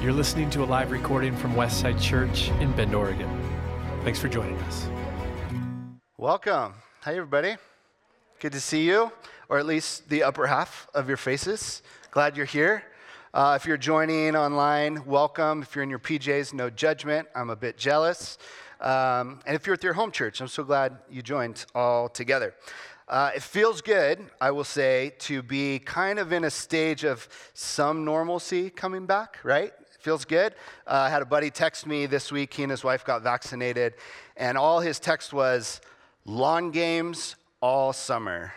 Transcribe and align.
You're 0.00 0.14
listening 0.14 0.48
to 0.52 0.62
a 0.62 0.64
live 0.64 0.92
recording 0.92 1.36
from 1.36 1.52
Westside 1.52 2.00
Church 2.00 2.48
in 2.52 2.72
Bend, 2.72 2.94
Oregon. 2.94 3.28
Thanks 4.02 4.18
for 4.18 4.28
joining 4.28 4.56
us. 4.60 4.88
Welcome. 6.16 6.72
Hi, 7.02 7.16
everybody. 7.16 7.56
Good 8.38 8.52
to 8.52 8.62
see 8.62 8.86
you, 8.86 9.12
or 9.50 9.58
at 9.58 9.66
least 9.66 10.08
the 10.08 10.22
upper 10.22 10.46
half 10.46 10.88
of 10.94 11.06
your 11.06 11.18
faces. 11.18 11.82
Glad 12.12 12.34
you're 12.34 12.46
here. 12.46 12.82
Uh, 13.34 13.58
if 13.60 13.66
you're 13.66 13.76
joining 13.76 14.36
online, 14.36 15.04
welcome. 15.04 15.60
If 15.60 15.74
you're 15.74 15.82
in 15.82 15.90
your 15.90 15.98
PJs, 15.98 16.54
no 16.54 16.70
judgment. 16.70 17.28
I'm 17.34 17.50
a 17.50 17.56
bit 17.56 17.76
jealous. 17.76 18.38
Um, 18.80 19.40
and 19.44 19.54
if 19.54 19.66
you're 19.66 19.74
at 19.74 19.84
your 19.84 19.92
home 19.92 20.12
church, 20.12 20.40
I'm 20.40 20.48
so 20.48 20.64
glad 20.64 20.96
you 21.10 21.20
joined 21.20 21.66
all 21.74 22.08
together. 22.08 22.54
Uh, 23.06 23.32
it 23.34 23.42
feels 23.42 23.82
good, 23.82 24.18
I 24.40 24.50
will 24.52 24.64
say, 24.64 25.12
to 25.18 25.42
be 25.42 25.78
kind 25.78 26.18
of 26.18 26.32
in 26.32 26.44
a 26.44 26.50
stage 26.50 27.04
of 27.04 27.28
some 27.52 28.06
normalcy 28.06 28.70
coming 28.70 29.04
back, 29.04 29.36
right? 29.42 29.74
Feels 30.00 30.24
good. 30.24 30.54
Uh, 30.86 30.92
I 30.94 31.10
had 31.10 31.20
a 31.20 31.26
buddy 31.26 31.50
text 31.50 31.86
me 31.86 32.06
this 32.06 32.32
week. 32.32 32.54
He 32.54 32.62
and 32.62 32.70
his 32.70 32.82
wife 32.82 33.04
got 33.04 33.22
vaccinated, 33.22 33.94
and 34.34 34.56
all 34.56 34.80
his 34.80 34.98
text 34.98 35.34
was 35.34 35.82
lawn 36.24 36.70
games 36.70 37.36
all 37.60 37.92
summer. 37.92 38.54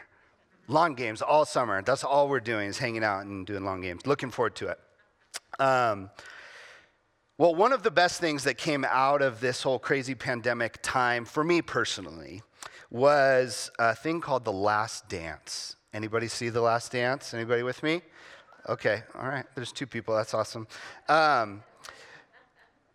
Lawn 0.70 0.96
games 0.96 1.22
all 1.22 1.44
summer. 1.44 1.82
That's 1.82 2.06
all 2.06 2.30
we're 2.30 2.40
doing 2.40 2.70
is 2.70 2.78
hanging 2.78 3.04
out 3.04 3.26
and 3.26 3.46
doing 3.46 3.66
lawn 3.66 3.82
games. 3.82 4.08
Looking 4.08 4.32
forward 4.32 4.56
to 4.56 4.70
it. 4.70 4.80
Um, 5.60 6.10
well, 7.38 7.54
one 7.54 7.74
of 7.74 7.84
the 7.84 7.92
best 7.92 8.22
things 8.22 8.46
that 8.46 8.58
came 8.58 8.86
out 8.86 9.22
of 9.22 9.42
this 9.42 9.64
whole 9.64 9.80
crazy 9.80 10.16
pandemic 10.16 10.80
time 10.82 11.26
for 11.26 11.44
me 11.44 11.62
personally 11.62 12.42
was 12.90 13.70
a 13.80 13.94
thing 13.94 14.22
called 14.22 14.46
The 14.46 14.54
Last 14.54 15.10
Dance. 15.10 15.76
Anybody 15.94 16.30
see 16.30 16.48
The 16.48 16.62
Last 16.62 16.94
Dance? 16.94 17.34
Anybody 17.34 17.64
with 17.64 17.84
me? 17.84 18.02
Okay, 18.70 19.04
all 19.20 19.28
right. 19.28 19.46
There's 19.56 19.74
two 19.74 19.86
people. 19.86 20.16
That's 20.16 20.34
awesome. 20.34 20.68
Um, 21.10 21.64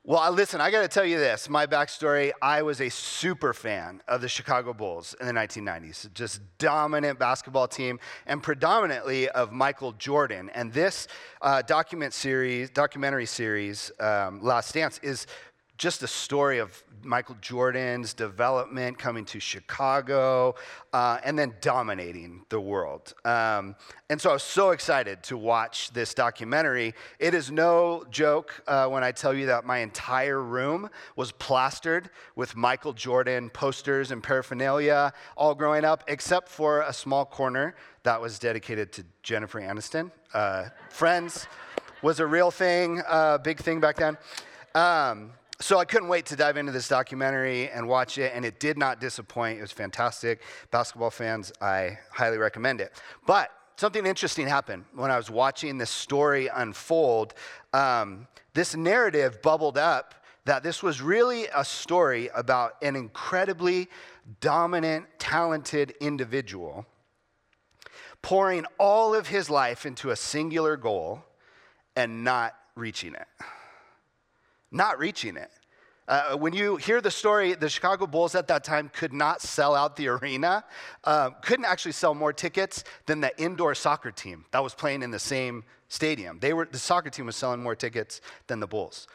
well, 0.02 0.32
listen, 0.32 0.62
I 0.62 0.70
got 0.70 0.80
to 0.80 0.88
tell 0.88 1.04
you 1.04 1.18
this. 1.18 1.50
My 1.50 1.66
backstory 1.66 2.32
I 2.40 2.62
was 2.62 2.80
a 2.80 2.88
super 2.88 3.52
fan 3.52 4.00
of 4.08 4.22
the 4.22 4.28
Chicago 4.28 4.72
Bulls 4.72 5.14
in 5.20 5.26
the 5.26 5.34
1990s, 5.34 6.10
just 6.14 6.40
dominant 6.56 7.18
basketball 7.18 7.68
team, 7.68 8.00
and 8.24 8.42
predominantly 8.42 9.28
of 9.28 9.52
Michael 9.52 9.92
Jordan. 9.92 10.50
And 10.54 10.72
this 10.72 11.08
uh, 11.42 11.60
document 11.60 12.14
series, 12.14 12.70
documentary 12.70 13.26
series, 13.26 13.92
um, 14.00 14.40
Last 14.42 14.72
Dance, 14.72 14.98
is 15.02 15.26
just 15.78 16.02
a 16.02 16.08
story 16.08 16.58
of 16.58 16.82
Michael 17.04 17.36
Jordan's 17.40 18.12
development 18.12 18.98
coming 18.98 19.24
to 19.26 19.38
Chicago 19.38 20.56
uh, 20.92 21.18
and 21.24 21.38
then 21.38 21.54
dominating 21.60 22.44
the 22.48 22.60
world. 22.60 23.14
Um, 23.24 23.76
and 24.10 24.20
so 24.20 24.30
I 24.30 24.32
was 24.32 24.42
so 24.42 24.70
excited 24.70 25.22
to 25.24 25.36
watch 25.36 25.92
this 25.92 26.14
documentary. 26.14 26.94
It 27.20 27.32
is 27.32 27.52
no 27.52 28.04
joke 28.10 28.60
uh, 28.66 28.88
when 28.88 29.04
I 29.04 29.12
tell 29.12 29.32
you 29.32 29.46
that 29.46 29.64
my 29.64 29.78
entire 29.78 30.42
room 30.42 30.90
was 31.14 31.30
plastered 31.30 32.10
with 32.34 32.56
Michael 32.56 32.92
Jordan 32.92 33.48
posters 33.48 34.10
and 34.10 34.20
paraphernalia 34.20 35.12
all 35.36 35.54
growing 35.54 35.84
up, 35.84 36.02
except 36.08 36.48
for 36.48 36.82
a 36.82 36.92
small 36.92 37.24
corner 37.24 37.76
that 38.02 38.20
was 38.20 38.40
dedicated 38.40 38.92
to 38.94 39.04
Jennifer 39.22 39.60
Aniston. 39.60 40.10
Uh, 40.34 40.70
Friends 40.90 41.46
was 42.02 42.18
a 42.18 42.26
real 42.26 42.50
thing, 42.50 43.00
uh, 43.06 43.38
big 43.38 43.58
thing 43.58 43.78
back 43.80 43.96
then. 43.96 44.18
Um, 44.74 45.32
so 45.60 45.78
I 45.78 45.84
couldn't 45.84 46.08
wait 46.08 46.26
to 46.26 46.36
dive 46.36 46.56
into 46.56 46.70
this 46.70 46.86
documentary 46.86 47.68
and 47.68 47.88
watch 47.88 48.16
it, 48.16 48.32
and 48.34 48.44
it 48.44 48.60
did 48.60 48.78
not 48.78 49.00
disappoint. 49.00 49.58
It 49.58 49.62
was 49.62 49.72
fantastic. 49.72 50.40
Basketball 50.70 51.10
fans, 51.10 51.52
I 51.60 51.98
highly 52.12 52.38
recommend 52.38 52.80
it. 52.80 52.92
But 53.26 53.50
something 53.76 54.06
interesting 54.06 54.46
happened 54.46 54.84
when 54.94 55.10
I 55.10 55.16
was 55.16 55.30
watching 55.30 55.76
this 55.76 55.90
story 55.90 56.48
unfold. 56.54 57.34
Um, 57.72 58.28
this 58.54 58.76
narrative 58.76 59.42
bubbled 59.42 59.78
up 59.78 60.14
that 60.44 60.62
this 60.62 60.82
was 60.82 61.02
really 61.02 61.46
a 61.54 61.64
story 61.64 62.30
about 62.34 62.76
an 62.80 62.94
incredibly 62.94 63.88
dominant, 64.40 65.06
talented 65.18 65.92
individual 66.00 66.86
pouring 68.22 68.64
all 68.78 69.14
of 69.14 69.28
his 69.28 69.48
life 69.50 69.86
into 69.86 70.10
a 70.10 70.16
singular 70.16 70.76
goal 70.76 71.24
and 71.96 72.24
not 72.24 72.54
reaching 72.74 73.14
it 73.14 73.26
not 74.70 74.98
reaching 74.98 75.36
it. 75.36 75.50
Uh, 76.08 76.34
when 76.34 76.54
you 76.54 76.76
hear 76.76 77.02
the 77.02 77.10
story, 77.10 77.54
the 77.54 77.68
Chicago 77.68 78.06
Bulls 78.06 78.34
at 78.34 78.48
that 78.48 78.64
time 78.64 78.90
could 78.94 79.12
not 79.12 79.42
sell 79.42 79.74
out 79.74 79.94
the 79.94 80.08
arena, 80.08 80.64
uh, 81.04 81.28
couldn't 81.42 81.66
actually 81.66 81.92
sell 81.92 82.14
more 82.14 82.32
tickets 82.32 82.82
than 83.04 83.20
the 83.20 83.30
indoor 83.38 83.74
soccer 83.74 84.10
team 84.10 84.46
that 84.50 84.62
was 84.62 84.74
playing 84.74 85.02
in 85.02 85.10
the 85.10 85.18
same 85.18 85.64
stadium. 85.88 86.38
They 86.40 86.54
were, 86.54 86.66
the 86.70 86.78
soccer 86.78 87.10
team 87.10 87.26
was 87.26 87.36
selling 87.36 87.62
more 87.62 87.74
tickets 87.74 88.22
than 88.46 88.58
the 88.58 88.66
Bulls. 88.66 89.06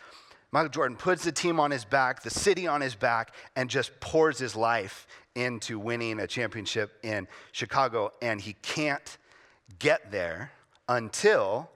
Michael 0.52 0.69
Jordan 0.69 0.96
puts 0.96 1.24
the 1.24 1.31
team 1.31 1.59
on 1.59 1.72
his 1.72 1.84
back, 1.84 2.22
the 2.22 2.30
city 2.30 2.68
on 2.68 2.80
his 2.80 2.94
back, 2.94 3.34
and 3.56 3.72
just 3.72 4.00
pours 4.00 4.38
his 4.38 4.56
life 4.56 5.08
into 5.34 5.80
winning 5.80 6.19
a 6.19 6.28
championship 6.28 7.00
in 7.02 7.28
Chicago. 7.53 8.13
And 8.22 8.40
he 8.40 8.53
can't 8.62 9.18
get 9.80 10.12
there 10.12 10.52
until 10.88 11.72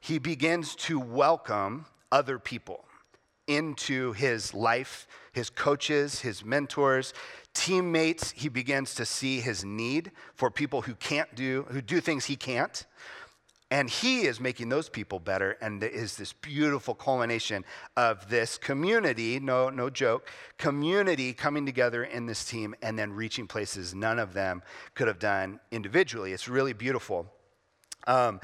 he 0.00 0.18
begins 0.18 0.74
to 0.74 0.98
welcome 0.98 1.86
other 2.10 2.40
people 2.40 2.84
into 3.56 4.12
his 4.12 4.54
life, 4.54 5.06
his 5.32 5.50
coaches, 5.50 6.20
his 6.20 6.44
mentors, 6.44 7.14
teammates. 7.54 8.32
He 8.32 8.48
begins 8.48 8.94
to 8.96 9.04
see 9.04 9.40
his 9.40 9.64
need 9.64 10.12
for 10.34 10.50
people 10.50 10.82
who 10.82 10.94
can't 10.94 11.34
do, 11.34 11.66
who 11.70 11.80
do 11.80 12.00
things 12.00 12.26
he 12.26 12.36
can't. 12.36 12.86
And 13.70 13.88
he 13.88 14.26
is 14.26 14.38
making 14.38 14.68
those 14.68 14.90
people 14.90 15.18
better, 15.18 15.56
and 15.62 15.82
is 15.82 16.18
this 16.18 16.34
beautiful 16.34 16.94
culmination 16.94 17.64
of 17.96 18.28
this 18.28 18.58
community, 18.58 19.40
no, 19.40 19.70
no 19.70 19.88
joke, 19.88 20.28
community 20.58 21.32
coming 21.32 21.64
together 21.64 22.04
in 22.04 22.26
this 22.26 22.44
team 22.44 22.74
and 22.82 22.98
then 22.98 23.14
reaching 23.14 23.46
places 23.46 23.94
none 23.94 24.18
of 24.18 24.34
them 24.34 24.62
could 24.94 25.08
have 25.08 25.18
done 25.18 25.58
individually. 25.70 26.34
It's 26.34 26.48
really 26.48 26.74
beautiful. 26.74 27.32
Um, 28.06 28.40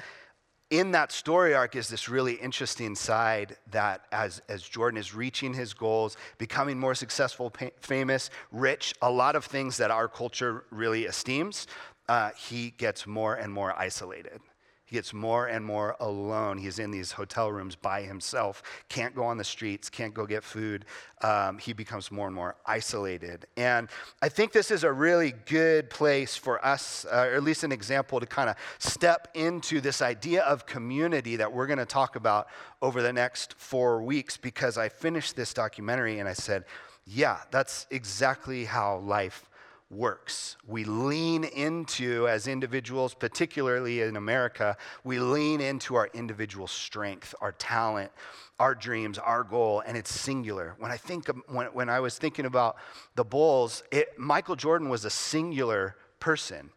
in 0.70 0.90
that 0.90 1.12
story 1.12 1.54
arc 1.54 1.76
is 1.76 1.88
this 1.88 2.08
really 2.08 2.34
interesting 2.34 2.94
side 2.94 3.56
that 3.70 4.02
as, 4.12 4.42
as 4.48 4.62
Jordan 4.62 4.98
is 4.98 5.14
reaching 5.14 5.54
his 5.54 5.72
goals, 5.72 6.16
becoming 6.36 6.78
more 6.78 6.94
successful, 6.94 7.50
pa- 7.50 7.70
famous, 7.80 8.30
rich, 8.52 8.94
a 9.00 9.10
lot 9.10 9.34
of 9.34 9.44
things 9.44 9.78
that 9.78 9.90
our 9.90 10.08
culture 10.08 10.64
really 10.70 11.06
esteems, 11.06 11.66
uh, 12.08 12.30
he 12.36 12.70
gets 12.70 13.06
more 13.06 13.34
and 13.34 13.52
more 13.52 13.78
isolated. 13.78 14.40
He 14.88 14.96
gets 14.96 15.12
more 15.12 15.48
and 15.48 15.62
more 15.62 15.96
alone. 16.00 16.56
He's 16.56 16.78
in 16.78 16.90
these 16.90 17.12
hotel 17.12 17.52
rooms 17.52 17.76
by 17.76 18.00
himself, 18.00 18.62
can't 18.88 19.14
go 19.14 19.22
on 19.24 19.36
the 19.36 19.44
streets, 19.44 19.90
can't 19.90 20.14
go 20.14 20.24
get 20.24 20.42
food. 20.42 20.86
Um, 21.20 21.58
he 21.58 21.74
becomes 21.74 22.10
more 22.10 22.26
and 22.26 22.34
more 22.34 22.56
isolated. 22.64 23.44
And 23.58 23.90
I 24.22 24.30
think 24.30 24.52
this 24.52 24.70
is 24.70 24.84
a 24.84 24.92
really 24.92 25.34
good 25.44 25.90
place 25.90 26.36
for 26.36 26.64
us, 26.64 27.04
uh, 27.04 27.28
or 27.30 27.34
at 27.34 27.42
least 27.42 27.64
an 27.64 27.72
example 27.72 28.18
to 28.18 28.24
kind 28.24 28.48
of 28.48 28.56
step 28.78 29.28
into 29.34 29.82
this 29.82 30.00
idea 30.00 30.40
of 30.44 30.64
community 30.64 31.36
that 31.36 31.52
we're 31.52 31.66
going 31.66 31.78
to 31.78 31.84
talk 31.84 32.16
about 32.16 32.48
over 32.80 33.02
the 33.02 33.12
next 33.12 33.56
four 33.58 34.02
weeks 34.02 34.38
because 34.38 34.78
I 34.78 34.88
finished 34.88 35.36
this 35.36 35.52
documentary 35.52 36.18
and 36.18 36.26
I 36.26 36.32
said, 36.32 36.64
yeah, 37.04 37.40
that's 37.50 37.86
exactly 37.90 38.64
how 38.64 39.00
life 39.00 39.47
works. 39.90 40.56
We 40.66 40.84
lean 40.84 41.44
into, 41.44 42.28
as 42.28 42.46
individuals, 42.46 43.14
particularly 43.14 44.02
in 44.02 44.16
America, 44.16 44.76
we 45.02 45.18
lean 45.18 45.60
into 45.60 45.94
our 45.94 46.10
individual 46.12 46.66
strength, 46.66 47.34
our 47.40 47.52
talent, 47.52 48.12
our 48.58 48.74
dreams, 48.74 49.18
our 49.18 49.42
goal, 49.44 49.82
and 49.86 49.96
it's 49.96 50.12
singular. 50.12 50.74
When 50.78 50.90
I 50.90 50.96
think, 50.96 51.28
of, 51.28 51.36
when, 51.46 51.66
when 51.68 51.88
I 51.88 52.00
was 52.00 52.18
thinking 52.18 52.44
about 52.44 52.76
the 53.14 53.24
Bulls, 53.24 53.82
it, 53.90 54.18
Michael 54.18 54.56
Jordan 54.56 54.88
was 54.88 55.04
a 55.04 55.10
singular 55.10 55.96
person. 56.20 56.70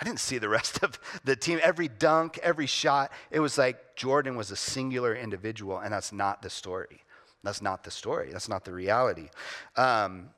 I 0.00 0.04
didn't 0.04 0.20
see 0.20 0.38
the 0.38 0.48
rest 0.58 0.82
of 0.82 0.98
the 1.24 1.36
team. 1.36 1.60
Every 1.62 1.88
dunk, 1.88 2.38
every 2.42 2.66
shot, 2.66 3.12
it 3.30 3.40
was 3.40 3.58
like 3.58 3.94
Jordan 3.94 4.36
was 4.36 4.50
a 4.50 4.56
singular 4.56 5.14
individual, 5.14 5.78
and 5.78 5.92
that's 5.92 6.12
not 6.12 6.40
the 6.40 6.50
story. 6.50 7.02
That's 7.42 7.60
not 7.60 7.84
the 7.84 7.90
story. 7.90 8.30
That's 8.32 8.48
not 8.48 8.64
the 8.64 8.72
reality. 8.72 9.28
Um, 9.76 10.30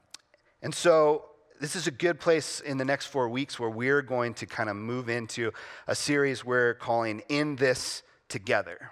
and 0.60 0.74
so 0.74 1.26
this 1.60 1.76
is 1.76 1.86
a 1.86 1.90
good 1.90 2.20
place 2.20 2.60
in 2.60 2.76
the 2.76 2.84
next 2.84 3.06
four 3.06 3.28
weeks 3.28 3.58
where 3.58 3.70
we're 3.70 4.02
going 4.02 4.34
to 4.34 4.46
kind 4.46 4.68
of 4.68 4.76
move 4.76 5.08
into 5.08 5.52
a 5.86 5.94
series 5.94 6.44
we're 6.44 6.74
calling 6.74 7.22
In 7.28 7.56
This 7.56 8.02
Together. 8.28 8.90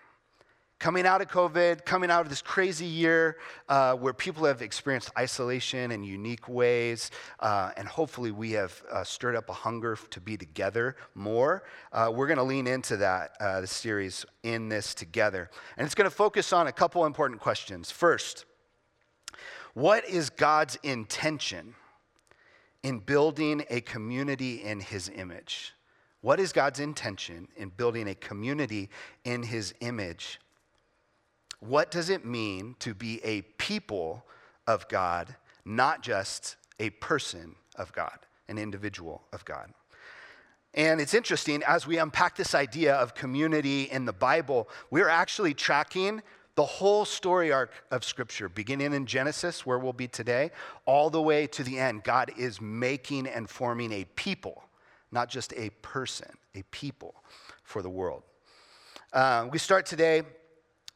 Coming 0.79 1.07
out 1.07 1.21
of 1.21 1.29
COVID, 1.29 1.85
coming 1.85 2.11
out 2.11 2.23
of 2.23 2.29
this 2.29 2.43
crazy 2.43 2.87
year 2.87 3.37
uh, 3.69 3.95
where 3.95 4.13
people 4.13 4.45
have 4.45 4.61
experienced 4.61 5.11
isolation 5.19 5.91
in 5.91 6.05
unique 6.05 6.49
ways, 6.49 7.11
uh, 7.41 7.71
and 7.77 7.87
hopefully 7.87 8.31
we 8.31 8.53
have 8.53 8.83
uh, 8.91 9.05
stirred 9.05 9.37
up 9.37 9.49
a 9.49 9.53
hunger 9.53 9.99
to 10.11 10.21
be 10.21 10.37
together 10.37 10.97
more. 11.15 11.65
Uh, 11.93 12.11
we're 12.15 12.27
going 12.27 12.39
to 12.39 12.45
lean 12.45 12.67
into 12.67 12.97
that, 12.97 13.33
uh, 13.41 13.61
the 13.61 13.67
series 13.67 14.27
In 14.43 14.69
This 14.69 14.95
Together. 14.95 15.51
And 15.77 15.85
it's 15.85 15.95
going 15.95 16.09
to 16.09 16.15
focus 16.15 16.53
on 16.53 16.67
a 16.67 16.73
couple 16.73 17.05
important 17.07 17.41
questions. 17.41 17.91
First, 17.91 18.45
what 19.75 20.07
is 20.09 20.31
God's 20.31 20.79
intention? 20.83 21.75
In 22.85 23.01
building 23.01 23.65
a 23.69 23.81
community 23.81 24.63
in 24.63 24.79
his 24.79 25.11
image. 25.13 25.75
What 26.21 26.39
is 26.39 26.53
God's 26.53 26.79
intention 26.79 27.49
in 27.57 27.71
building 27.71 28.07
a 28.07 28.15
community 28.15 28.91
in 29.25 29.43
his 29.43 29.75
image? 29.81 30.39
what 31.67 31.91
does 31.91 32.11
it 32.11 32.25
mean 32.25 32.77
to 32.79 32.95
be 32.95 33.25
a 33.25 33.43
people 33.43 34.25
of 34.67 34.87
God, 34.89 35.35
not 35.65 36.03
just 36.03 36.57
a 36.79 36.91
person 36.91 37.55
of 37.77 37.93
God, 37.93 38.19
an 38.49 38.59
individual 38.59 39.23
of 39.33 39.45
God? 39.45 39.73
And 40.75 41.01
it's 41.01 41.15
interesting, 41.15 41.63
as 41.67 41.87
we 41.87 41.99
unpack 41.99 42.37
this 42.37 42.55
idea 42.55 42.97
of 42.97 43.15
community 43.15 43.85
in 43.85 44.05
the 44.05 44.13
Bible, 44.13 44.69
we're 44.91 45.09
actually 45.09 45.55
tracking 45.55 46.21
the 46.57 46.65
whole 46.65 47.05
story 47.05 47.51
arc 47.51 47.73
of 47.91 48.05
Scripture, 48.05 48.49
beginning 48.49 48.93
in 48.93 49.07
Genesis, 49.07 49.67
where 49.67 49.79
we'll 49.79 49.93
be 49.93 50.07
today, 50.07 50.51
all 50.87 51.11
the 51.11 51.21
way 51.21 51.47
to 51.49 51.65
the 51.65 51.79
end. 51.79 52.05
God 52.05 52.31
is 52.37 52.61
making 52.61 53.27
and 53.27 53.49
forming 53.49 53.93
a 53.93 54.05
people, 54.15 54.65
not 55.11 55.29
just 55.29 55.53
a 55.57 55.71
person, 55.83 56.31
a 56.55 56.63
people 56.71 57.15
for 57.65 57.83
the 57.83 57.91
world. 57.91 58.23
Uh, 59.13 59.49
we 59.51 59.59
start 59.59 59.87
today 59.87 60.23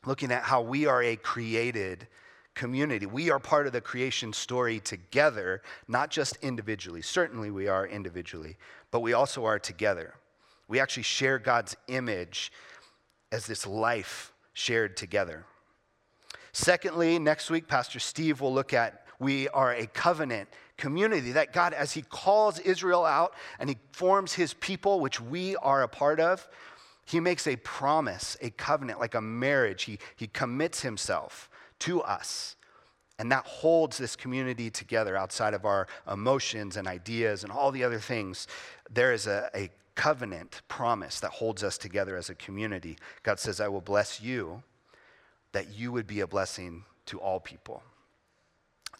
looking 0.07 0.31
at 0.31 0.43
how 0.43 0.63
we 0.63 0.87
are 0.87 1.03
a 1.03 1.17
created 1.17 2.07
community. 2.55 3.07
We 3.07 3.31
are 3.31 3.39
part 3.39 3.67
of 3.67 3.73
the 3.73 3.81
creation 3.81 4.33
story 4.33 4.81
together, 4.81 5.63
not 5.87 6.11
just 6.11 6.37
individually. 6.43 7.03
Certainly, 7.03 7.51
we 7.51 7.69
are 7.69 7.87
individually, 7.87 8.57
but 8.91 9.01
we 9.01 9.13
also 9.13 9.45
are 9.45 9.59
together. 9.59 10.15
We 10.69 10.79
actually 10.79 11.05
share 11.05 11.39
God's 11.39 11.77
image 11.89 12.53
as 13.33 13.47
this 13.47 13.67
life 13.67 14.33
shared 14.59 14.97
together. 14.97 15.45
Secondly, 16.53 17.19
next 17.19 17.51
week, 17.51 17.69
Pastor 17.69 18.01
Steve 18.01 18.41
will 18.41 18.53
look 18.53 18.73
at 18.75 19.05
we 19.21 19.49
are 19.49 19.73
a 19.73 19.87
covenant 19.87 20.49
community 20.77 21.33
that 21.33 21.53
God, 21.53 21.73
as 21.73 21.93
He 21.93 22.03
calls 22.03 22.59
Israel 22.61 23.05
out 23.05 23.35
and 23.59 23.69
He 23.69 23.77
forms 23.93 24.33
His 24.33 24.55
people, 24.55 25.01
which 25.01 25.21
we 25.21 25.57
are 25.57 25.83
a 25.83 25.89
part 25.89 26.21
of, 26.21 26.49
He 27.05 27.21
makes 27.21 27.47
a 27.47 27.57
promise, 27.57 28.37
a 28.43 28.51
covenant, 28.51 29.01
like 29.01 29.15
a 29.15 29.21
marriage. 29.21 29.85
He, 29.85 29.99
he 30.17 30.27
commits 30.27 30.83
Himself 30.83 31.49
to 31.81 32.03
us. 32.03 32.57
And 33.21 33.33
that 33.33 33.47
holds 33.47 33.99
this 33.99 34.15
community 34.15 34.71
together 34.71 35.17
outside 35.17 35.55
of 35.55 35.65
our 35.65 35.89
emotions 36.11 36.77
and 36.77 36.87
ideas 36.87 37.43
and 37.43 37.53
all 37.53 37.73
the 37.73 37.83
other 37.83 37.99
things. 37.99 38.47
There 38.91 39.13
is 39.13 39.27
a, 39.27 39.51
a 39.55 39.71
covenant 39.99 40.63
promise 40.69 41.19
that 41.19 41.33
holds 41.33 41.65
us 41.65 41.77
together 41.77 42.17
as 42.17 42.31
a 42.31 42.35
community. 42.37 42.97
God 43.25 43.41
says, 43.41 43.61
I 43.61 43.67
will 43.67 43.81
bless 43.81 44.21
you 44.21 44.63
that 45.51 45.77
you 45.77 45.91
would 45.91 46.07
be 46.07 46.21
a 46.21 46.27
blessing 46.27 46.85
to 47.07 47.19
all 47.19 47.41
people. 47.41 47.83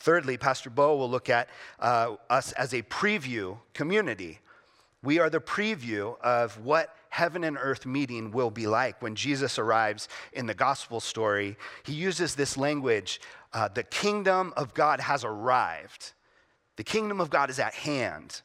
Thirdly, 0.01 0.37
Pastor 0.37 0.71
Bo 0.71 0.97
will 0.97 1.09
look 1.09 1.31
at 1.31 1.49
uh, 1.79 2.17
us 2.29 2.51
as 2.53 2.75
a 2.75 2.83
preview 2.83 3.59
community. 3.75 4.41
We 5.05 5.21
are 5.21 5.31
the 5.31 5.41
preview 5.41 6.21
of 6.21 6.65
what 6.65 6.97
heaven 7.11 7.45
and 7.45 7.57
earth 7.61 7.87
meeting 7.87 8.33
will 8.33 8.51
be 8.51 8.67
like 8.67 9.01
when 9.01 9.15
Jesus 9.15 9.57
arrives 9.57 10.09
in 10.33 10.47
the 10.47 10.55
gospel 10.55 10.99
story. 10.99 11.57
He 11.85 11.93
uses 11.93 12.35
this 12.35 12.57
language 12.57 13.21
uh, 13.53 13.69
the 13.69 13.85
kingdom 13.85 14.53
of 14.57 14.75
God 14.75 14.99
has 14.99 15.23
arrived, 15.23 16.13
the 16.75 16.85
kingdom 16.85 17.21
of 17.21 17.31
God 17.31 17.51
is 17.51 17.61
at 17.61 17.75
hand. 17.75 18.43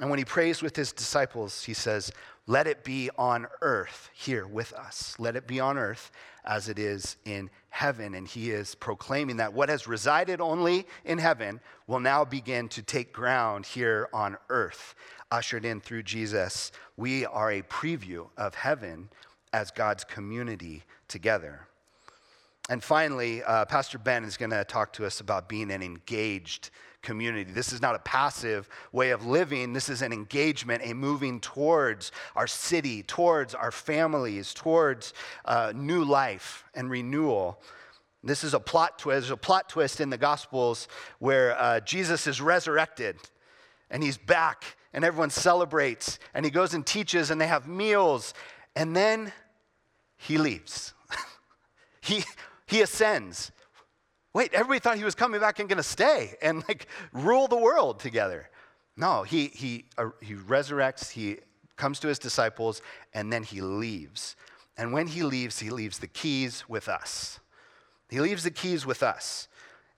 And 0.00 0.10
when 0.10 0.18
he 0.18 0.24
prays 0.24 0.62
with 0.62 0.76
his 0.76 0.92
disciples, 0.92 1.64
he 1.64 1.74
says, 1.74 2.12
Let 2.46 2.66
it 2.66 2.84
be 2.84 3.10
on 3.18 3.46
earth 3.62 4.10
here 4.14 4.46
with 4.46 4.72
us. 4.72 5.16
Let 5.18 5.34
it 5.34 5.46
be 5.46 5.58
on 5.58 5.76
earth 5.76 6.12
as 6.44 6.68
it 6.68 6.78
is 6.78 7.16
in 7.24 7.50
heaven. 7.70 8.14
And 8.14 8.26
he 8.26 8.50
is 8.50 8.74
proclaiming 8.74 9.38
that 9.38 9.52
what 9.52 9.68
has 9.68 9.88
resided 9.88 10.40
only 10.40 10.86
in 11.04 11.18
heaven 11.18 11.60
will 11.86 12.00
now 12.00 12.24
begin 12.24 12.68
to 12.70 12.82
take 12.82 13.12
ground 13.12 13.66
here 13.66 14.08
on 14.12 14.36
earth, 14.48 14.94
ushered 15.30 15.64
in 15.64 15.80
through 15.80 16.04
Jesus. 16.04 16.70
We 16.96 17.26
are 17.26 17.50
a 17.50 17.62
preview 17.62 18.28
of 18.36 18.54
heaven 18.54 19.10
as 19.52 19.70
God's 19.70 20.04
community 20.04 20.84
together. 21.08 21.66
And 22.70 22.84
finally, 22.84 23.42
uh, 23.42 23.64
Pastor 23.64 23.98
Ben 23.98 24.24
is 24.24 24.36
going 24.36 24.50
to 24.50 24.62
talk 24.64 24.92
to 24.94 25.06
us 25.06 25.20
about 25.20 25.48
being 25.48 25.70
an 25.70 25.82
engaged 25.82 26.70
community. 27.02 27.50
This 27.50 27.72
is 27.72 27.80
not 27.80 27.94
a 27.94 28.00
passive 28.00 28.68
way 28.92 29.10
of 29.10 29.24
living. 29.24 29.72
This 29.72 29.88
is 29.88 30.02
an 30.02 30.12
engagement, 30.12 30.82
a 30.84 30.94
moving 30.94 31.40
towards 31.40 32.12
our 32.34 32.46
city, 32.46 33.02
towards 33.02 33.54
our 33.54 33.70
families, 33.70 34.52
towards 34.52 35.14
uh, 35.44 35.72
new 35.74 36.04
life 36.04 36.64
and 36.74 36.90
renewal. 36.90 37.60
This 38.22 38.42
is 38.42 38.52
a 38.52 38.60
plot 38.60 38.98
twist. 38.98 39.22
There's 39.22 39.30
a 39.30 39.36
plot 39.36 39.68
twist 39.68 40.00
in 40.00 40.10
the 40.10 40.18
Gospels 40.18 40.88
where 41.18 41.56
uh, 41.58 41.80
Jesus 41.80 42.26
is 42.26 42.40
resurrected 42.40 43.16
and 43.90 44.02
he's 44.02 44.18
back 44.18 44.64
and 44.92 45.04
everyone 45.04 45.30
celebrates 45.30 46.18
and 46.34 46.44
he 46.44 46.50
goes 46.50 46.74
and 46.74 46.84
teaches 46.84 47.30
and 47.30 47.40
they 47.40 47.46
have 47.46 47.68
meals 47.68 48.34
and 48.74 48.94
then 48.94 49.32
he 50.16 50.36
leaves. 50.36 50.94
he, 52.00 52.24
he 52.66 52.82
ascends. 52.82 53.52
Wait, 54.34 54.52
everybody 54.52 54.78
thought 54.78 54.96
he 54.96 55.04
was 55.04 55.14
coming 55.14 55.40
back 55.40 55.58
and 55.58 55.68
going 55.68 55.78
to 55.78 55.82
stay 55.82 56.34
and 56.42 56.62
like 56.68 56.86
rule 57.12 57.48
the 57.48 57.56
world 57.56 57.98
together. 57.98 58.48
No, 58.96 59.22
he, 59.22 59.46
he, 59.46 59.86
uh, 59.96 60.10
he 60.20 60.34
resurrects, 60.34 61.10
he 61.10 61.38
comes 61.76 62.00
to 62.00 62.08
his 62.08 62.18
disciples, 62.18 62.82
and 63.14 63.32
then 63.32 63.42
he 63.42 63.60
leaves. 63.60 64.36
And 64.76 64.92
when 64.92 65.06
he 65.06 65.22
leaves, 65.22 65.58
he 65.60 65.70
leaves 65.70 65.98
the 65.98 66.06
keys 66.06 66.64
with 66.68 66.88
us. 66.88 67.40
He 68.10 68.20
leaves 68.20 68.42
the 68.42 68.50
keys 68.50 68.84
with 68.84 69.02
us 69.02 69.48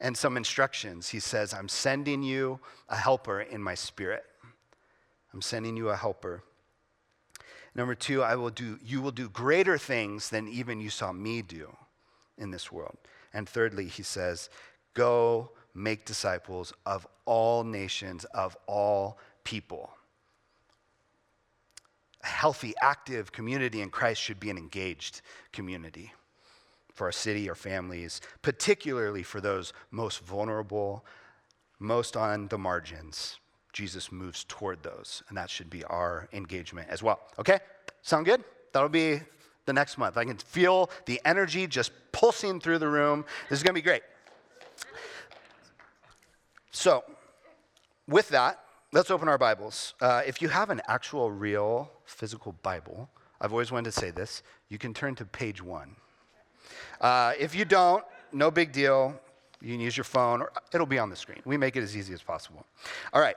and 0.01 0.17
some 0.17 0.37
instructions. 0.37 1.09
He 1.09 1.21
says, 1.21 1.53
I'm 1.53 1.69
sending 1.69 2.23
you 2.23 2.61
a 2.89 2.97
helper 2.97 3.41
in 3.41 3.63
my 3.63 3.75
spirit. 3.75 4.25
I'm 5.33 5.43
sending 5.43 5.77
you 5.77 5.91
a 5.91 5.97
helper. 5.97 6.43
Number 7.75 7.95
two, 7.95 8.23
I 8.23 8.35
will 8.35 8.51
do, 8.51 8.79
you 8.85 9.01
will 9.01 9.13
do 9.13 9.29
greater 9.29 9.79
things 9.79 10.31
than 10.31 10.49
even 10.49 10.81
you 10.81 10.91
saw 10.91 11.13
me 11.13 11.43
do 11.43 11.77
in 12.37 12.51
this 12.51 12.73
world. 12.73 12.97
And 13.33 13.49
thirdly, 13.49 13.87
he 13.87 14.03
says, 14.03 14.51
Go 14.95 15.51
make 15.75 16.05
disciples 16.05 16.73
of 16.85 17.07
all 17.25 17.65
nations, 17.65 18.25
of 18.27 18.57
all 18.67 19.19
people. 19.45 19.91
A 22.23 22.27
healthy, 22.27 22.75
active 22.83 23.33
community 23.33 23.81
in 23.81 23.91
Christ 23.91 24.21
should 24.21 24.41
be 24.41 24.51
an 24.51 24.59
engaged 24.59 25.23
community 25.53 26.13
for 26.93 27.07
our 27.07 27.13
city, 27.13 27.49
our 27.49 27.55
families, 27.55 28.21
particularly 28.43 29.23
for 29.23 29.41
those 29.41 29.73
most 29.91 30.21
vulnerable, 30.21 31.05
most 31.79 32.17
on 32.17 32.49
the 32.49 32.59
margins. 32.59 33.39
Jesus 33.73 34.11
moves 34.13 34.45
toward 34.45 34.83
those, 34.83 35.23
and 35.29 35.39
that 35.39 35.49
should 35.49 35.71
be 35.71 35.85
our 35.85 36.29
engagement 36.33 36.89
as 36.91 37.03
well. 37.03 37.21
Okay? 37.39 37.61
Sound 38.03 38.27
good? 38.27 38.45
That'll 38.73 38.89
be 38.89 39.21
the 39.67 39.73
next 39.73 39.99
month. 39.99 40.17
I 40.17 40.25
can 40.25 40.37
feel 40.37 40.91
the 41.07 41.21
energy 41.25 41.67
just 41.67 41.93
pulsing 42.13 42.61
through 42.61 42.79
the 42.79 42.89
room. 42.89 43.25
This 43.49 43.59
is 43.59 43.63
going 43.63 43.75
to 43.75 43.81
be 43.81 43.83
great. 43.83 44.03
So, 46.73 47.05
with 48.07 48.29
that, 48.31 48.61
let's 48.93 49.11
open 49.11 49.29
our 49.29 49.39
Bibles. 49.39 49.95
Uh, 50.01 50.23
if 50.27 50.41
you 50.41 50.49
have 50.49 50.71
an 50.71 50.81
actual, 50.89 51.31
real, 51.31 51.91
physical 52.05 52.53
Bible, 52.63 53.09
I've 53.41 53.53
always 53.53 53.73
wanted 53.73 53.93
to 53.93 54.01
say 54.01 54.11
this, 54.11 54.43
you 54.69 54.79
can 54.79 54.95
turn 54.95 55.15
to 55.17 55.25
page 55.25 55.63
one. 55.63 55.97
Uh, 57.01 57.33
if 57.39 57.55
you 57.55 57.65
don't, 57.65 58.05
no 58.33 58.51
big 58.51 58.73
deal. 58.73 59.19
You 59.61 59.73
can 59.73 59.81
use 59.81 59.97
your 59.97 60.05
phone, 60.05 60.41
or 60.43 60.53
it'll 60.73 60.87
be 60.87 60.99
on 60.99 61.11
the 61.11 61.17
screen. 61.17 61.41
We 61.45 61.57
make 61.57 61.77
it 61.77 61.83
as 61.83 61.97
easy 61.97 62.15
as 62.15 62.23
possible. 62.23 62.65
All 63.13 63.21
right. 63.21 63.37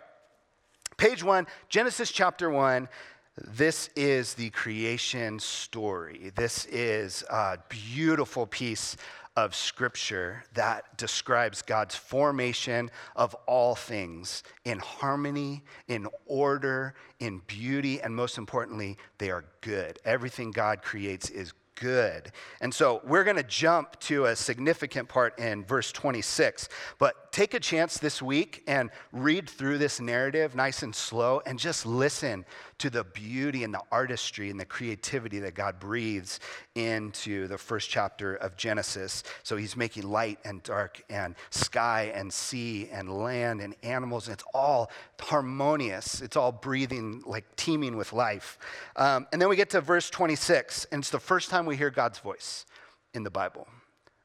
Page 0.97 1.23
one, 1.23 1.47
Genesis 1.69 2.11
chapter 2.11 2.49
one. 2.49 2.87
This 3.35 3.89
is 3.95 4.35
the 4.35 4.51
creation 4.51 5.39
story. 5.39 6.31
This 6.35 6.65
is 6.65 7.23
a 7.31 7.57
beautiful 7.67 8.45
piece 8.45 8.95
of 9.35 9.55
scripture 9.55 10.43
that 10.53 10.95
describes 10.97 11.63
God's 11.63 11.95
formation 11.95 12.91
of 13.15 13.33
all 13.47 13.73
things 13.73 14.43
in 14.65 14.77
harmony, 14.77 15.63
in 15.87 16.07
order, 16.27 16.93
in 17.19 17.41
beauty, 17.47 17.99
and 18.01 18.15
most 18.15 18.37
importantly, 18.37 18.97
they 19.17 19.31
are 19.31 19.45
good. 19.61 19.97
Everything 20.05 20.51
God 20.51 20.83
creates 20.83 21.31
is 21.31 21.53
good. 21.75 22.31
And 22.61 22.73
so 22.73 23.01
we're 23.03 23.23
going 23.23 23.37
to 23.37 23.43
jump 23.43 23.99
to 24.01 24.25
a 24.25 24.35
significant 24.35 25.09
part 25.09 25.37
in 25.39 25.65
verse 25.65 25.91
26. 25.91 26.69
But 26.99 27.31
take 27.31 27.53
a 27.53 27.59
chance 27.59 27.97
this 27.97 28.21
week 28.21 28.63
and 28.67 28.89
read 29.11 29.49
through 29.49 29.79
this 29.79 29.99
narrative 29.99 30.55
nice 30.55 30.83
and 30.83 30.95
slow 30.95 31.41
and 31.45 31.57
just 31.57 31.85
listen 31.85 32.45
to 32.83 32.89
the 32.89 33.05
beauty 33.05 33.63
and 33.63 33.73
the 33.73 33.79
artistry 33.93 34.49
and 34.49 34.59
the 34.59 34.65
creativity 34.65 35.39
that 35.39 35.55
God 35.55 35.79
breathes 35.79 36.41
into 36.75 37.47
the 37.47 37.57
first 37.57 37.89
chapter 37.89 38.35
of 38.35 38.57
Genesis. 38.57 39.23
So 39.43 39.55
he's 39.55 39.77
making 39.77 40.03
light 40.03 40.37
and 40.43 40.61
dark 40.63 41.01
and 41.09 41.35
sky 41.49 42.11
and 42.13 42.31
sea 42.33 42.89
and 42.91 43.09
land 43.09 43.61
and 43.61 43.73
animals. 43.83 44.27
And 44.27 44.33
it's 44.33 44.43
all 44.53 44.91
harmonious. 45.17 46.21
It's 46.21 46.35
all 46.35 46.51
breathing, 46.51 47.23
like 47.25 47.55
teeming 47.55 47.95
with 47.95 48.11
life. 48.11 48.59
Um, 48.97 49.27
and 49.31 49.41
then 49.41 49.47
we 49.47 49.55
get 49.55 49.69
to 49.69 49.79
verse 49.79 50.09
26, 50.09 50.83
and 50.91 51.03
it's 51.03 51.09
the 51.09 51.21
first 51.21 51.49
time 51.49 51.65
we 51.65 51.77
hear 51.77 51.89
God's 51.89 52.19
voice 52.19 52.65
in 53.13 53.23
the 53.23 53.31
Bible. 53.31 53.65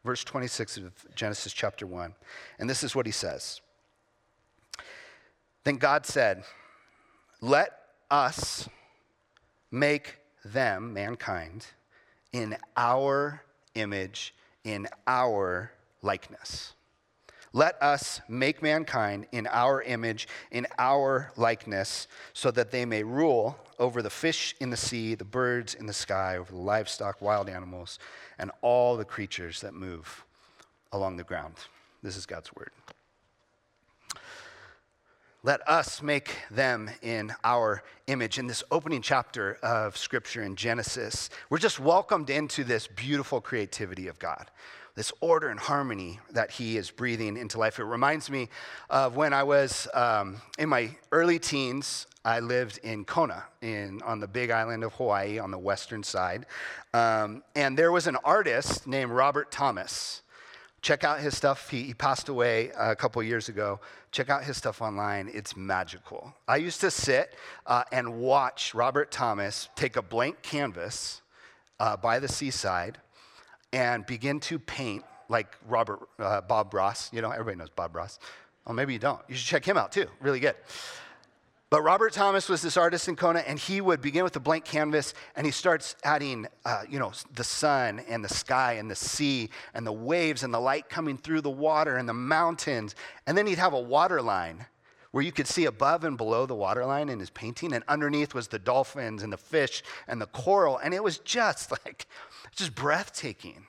Verse 0.05 0.25
26 0.25 0.79
of 0.79 1.15
Genesis 1.15 1.53
chapter 1.53 1.87
1. 1.87 2.13
And 2.59 2.69
this 2.69 2.83
is 2.83 2.97
what 2.97 3.07
he 3.07 3.13
says. 3.13 3.61
Then 5.63 5.77
God 5.77 6.07
said, 6.07 6.43
Let 7.41 7.79
us 8.11 8.69
make 9.71 10.19
them, 10.45 10.93
mankind, 10.93 11.67
in 12.33 12.57
our 12.77 13.43
image 13.75 14.35
in 14.65 14.87
our 15.07 15.73
likeness. 16.03 16.75
Let 17.55 17.83
us 17.83 18.21
make 18.29 18.63
mankind 18.63 19.27
in 19.33 19.47
our 19.47 19.81
image, 19.81 20.29
in 20.51 20.67
our 20.79 21.33
likeness, 21.37 22.07
so 22.35 22.51
that 22.51 22.71
they 22.71 22.85
may 22.85 23.03
rule 23.03 23.59
over 23.79 24.03
the 24.03 24.11
fish 24.11 24.55
in 24.61 24.69
the 24.69 24.77
sea, 24.77 25.15
the 25.15 25.25
birds 25.25 25.75
in 25.75 25.87
the 25.87 25.95
sky, 25.95 26.37
over 26.37 26.53
the 26.53 26.59
livestock, 26.59 27.23
wild 27.23 27.49
animals, 27.49 27.99
and 28.39 28.51
all 28.61 28.97
the 28.97 29.05
creatures 29.05 29.63
that 29.63 29.73
move 29.73 30.25
along 30.93 31.17
the 31.17 31.25
ground. 31.25 31.55
This 32.03 32.17
is 32.17 32.27
God's 32.27 32.55
word. 32.55 32.71
Let 35.45 35.67
us 35.69 36.03
make 36.03 36.35
them 36.51 36.91
in 37.01 37.33
our 37.45 37.85
image. 38.09 38.41
In 38.41 38.49
this 38.49 38.65
opening 38.73 39.03
chapter 39.03 39.55
of 39.63 39.97
Scripture 39.97 40.43
in 40.43 40.57
Genesis, 40.57 41.31
we're 41.49 41.59
just 41.59 41.79
welcomed 41.79 42.29
into 42.29 42.65
this 42.65 42.89
beautiful 42.89 43.41
creativity 43.41 44.09
of 44.09 44.19
God 44.19 44.51
this 44.97 45.13
order 45.21 45.49
and 45.49 45.61
harmony 45.61 46.19
that 46.33 46.51
he 46.51 46.77
is 46.77 46.91
breathing 46.91 47.37
into 47.37 47.57
life. 47.57 47.79
It 47.79 47.85
reminds 47.85 48.29
me 48.29 48.49
of 48.91 49.15
when 49.15 49.33
I 49.33 49.45
was 49.45 49.87
um, 49.95 50.43
in 50.59 50.69
my 50.69 50.91
early 51.13 51.39
teens. 51.39 52.09
I 52.25 52.41
lived 52.41 52.81
in 52.83 53.05
Kona, 53.05 53.45
in, 53.63 54.03
on 54.03 54.19
the 54.19 54.27
big 54.27 54.51
island 54.51 54.83
of 54.83 54.93
Hawaii 54.95 55.39
on 55.39 55.53
the 55.53 55.59
western 55.59 56.03
side. 56.03 56.47
Um, 56.93 57.45
and 57.55 57.79
there 57.79 57.93
was 57.93 58.09
an 58.09 58.17
artist 58.25 58.89
named 58.89 59.13
Robert 59.13 59.53
Thomas. 59.53 60.23
Check 60.83 61.05
out 61.05 61.21
his 61.21 61.37
stuff. 61.37 61.71
He, 61.71 61.85
he 61.85 61.95
passed 61.95 62.29
away 62.29 62.73
a 62.77 62.97
couple 62.97 63.23
years 63.23 63.49
ago. 63.49 63.79
Check 64.11 64.31
out 64.31 64.45
his 64.45 64.57
stuff 64.57 64.81
online. 64.81 65.31
It's 65.33 65.57
magical. 65.57 66.35
I 66.47 66.57
used 66.57 66.81
to 66.81 66.91
sit 66.91 67.35
uh, 67.67 67.85
and 67.93 68.19
watch 68.19 68.75
Robert 68.75 69.11
Thomas 69.11 69.69
take 69.77 69.97
a 69.97 70.03
blank 70.03 70.43
canvas 70.43 71.23
uh, 71.79 71.97
by 71.97 72.19
the 72.19 72.29
seaside 72.29 72.99
and 73.73 74.07
begin 74.07 74.41
to 74.41 74.59
paint 74.59 75.05
like 75.29 75.57
Robert, 75.67 76.01
uh, 76.19 76.41
Bob 76.41 76.73
Ross. 76.73 77.13
You 77.13 77.21
know, 77.21 77.31
everybody 77.31 77.57
knows 77.57 77.71
Bob 77.71 77.95
Ross. 77.95 78.19
Oh, 78.67 78.73
maybe 78.73 78.93
you 78.93 78.99
don't. 78.99 79.21
You 79.29 79.35
should 79.35 79.47
check 79.47 79.65
him 79.65 79.77
out 79.77 79.93
too. 79.93 80.07
Really 80.21 80.41
good. 80.41 80.55
But 81.71 81.83
Robert 81.83 82.15
Thomas 82.15 82.49
was 82.49 82.63
this 82.63 82.79
artist 82.79 83.09
in 83.09 83.17
Kona, 83.17 83.41
and 83.41 83.59
he 83.59 83.83
would 83.83 84.01
begin 84.01 84.25
with 84.25 84.35
a 84.37 84.41
blank 84.41 84.65
canvas, 84.65 85.13
and 85.37 85.47
he 85.47 85.51
starts 85.51 85.97
adding, 86.03 86.47
uh, 86.65 86.85
you 86.89 86.99
know, 86.99 87.13
the 87.35 87.45
sun 87.45 88.01
and 88.09 88.25
the 88.25 88.29
sky 88.29 88.75
and 88.75 88.91
the 88.91 88.97
sea 88.97 89.51
and 89.75 89.87
the 89.87 89.93
waves 89.93 90.43
and 90.43 90.55
the 90.55 90.61
light 90.61 90.89
coming 90.89 91.19
through 91.19 91.43
the 91.43 91.51
water 91.51 91.97
and 91.99 92.09
the 92.09 92.15
mountains. 92.15 92.95
And 93.27 93.37
then 93.37 93.47
he'd 93.47 93.59
have 93.59 93.75
a 93.75 93.81
water 93.81 94.23
line 94.23 94.65
where 95.11 95.23
you 95.23 95.33
could 95.33 95.47
see 95.47 95.67
above 95.67 96.05
and 96.05 96.17
below 96.17 96.47
the 96.47 96.55
waterline 96.55 97.11
in 97.11 97.21
his 97.21 97.31
painting, 97.31 97.75
and 97.75 97.85
underneath 97.87 98.33
was 98.33 98.49
the 98.49 98.59
dolphins 98.59 99.23
and 99.23 99.31
the 99.31 99.39
fish 99.39 99.83
and 100.07 100.23
the 100.23 100.27
coral, 100.27 100.79
and 100.79 100.95
it 100.95 101.05
was 101.05 101.19
just 101.19 101.71
like, 101.85 102.07
just 102.57 102.75
breathtaking. 102.75 103.67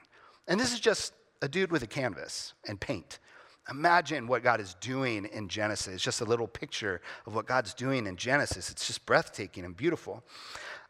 And 0.47 0.57
this 0.57 0.71
is 0.71 0.79
just 0.79 1.13
a 1.41 1.49
dude 1.49 1.71
with 1.71 1.83
a 1.83 1.87
canvas 1.87 2.53
and 2.65 2.79
paint. 2.79 3.19
Imagine 3.69 4.27
what 4.27 4.43
God 4.43 4.59
is 4.59 4.75
doing 4.75 5.25
in 5.25 5.47
Genesis. 5.47 5.95
It's 5.95 6.03
just 6.03 6.21
a 6.21 6.25
little 6.25 6.47
picture 6.47 7.01
of 7.25 7.35
what 7.35 7.45
God's 7.45 7.73
doing 7.73 8.07
in 8.07 8.15
Genesis. 8.15 8.69
It's 8.69 8.87
just 8.87 9.05
breathtaking 9.05 9.65
and 9.65 9.75
beautiful. 9.75 10.23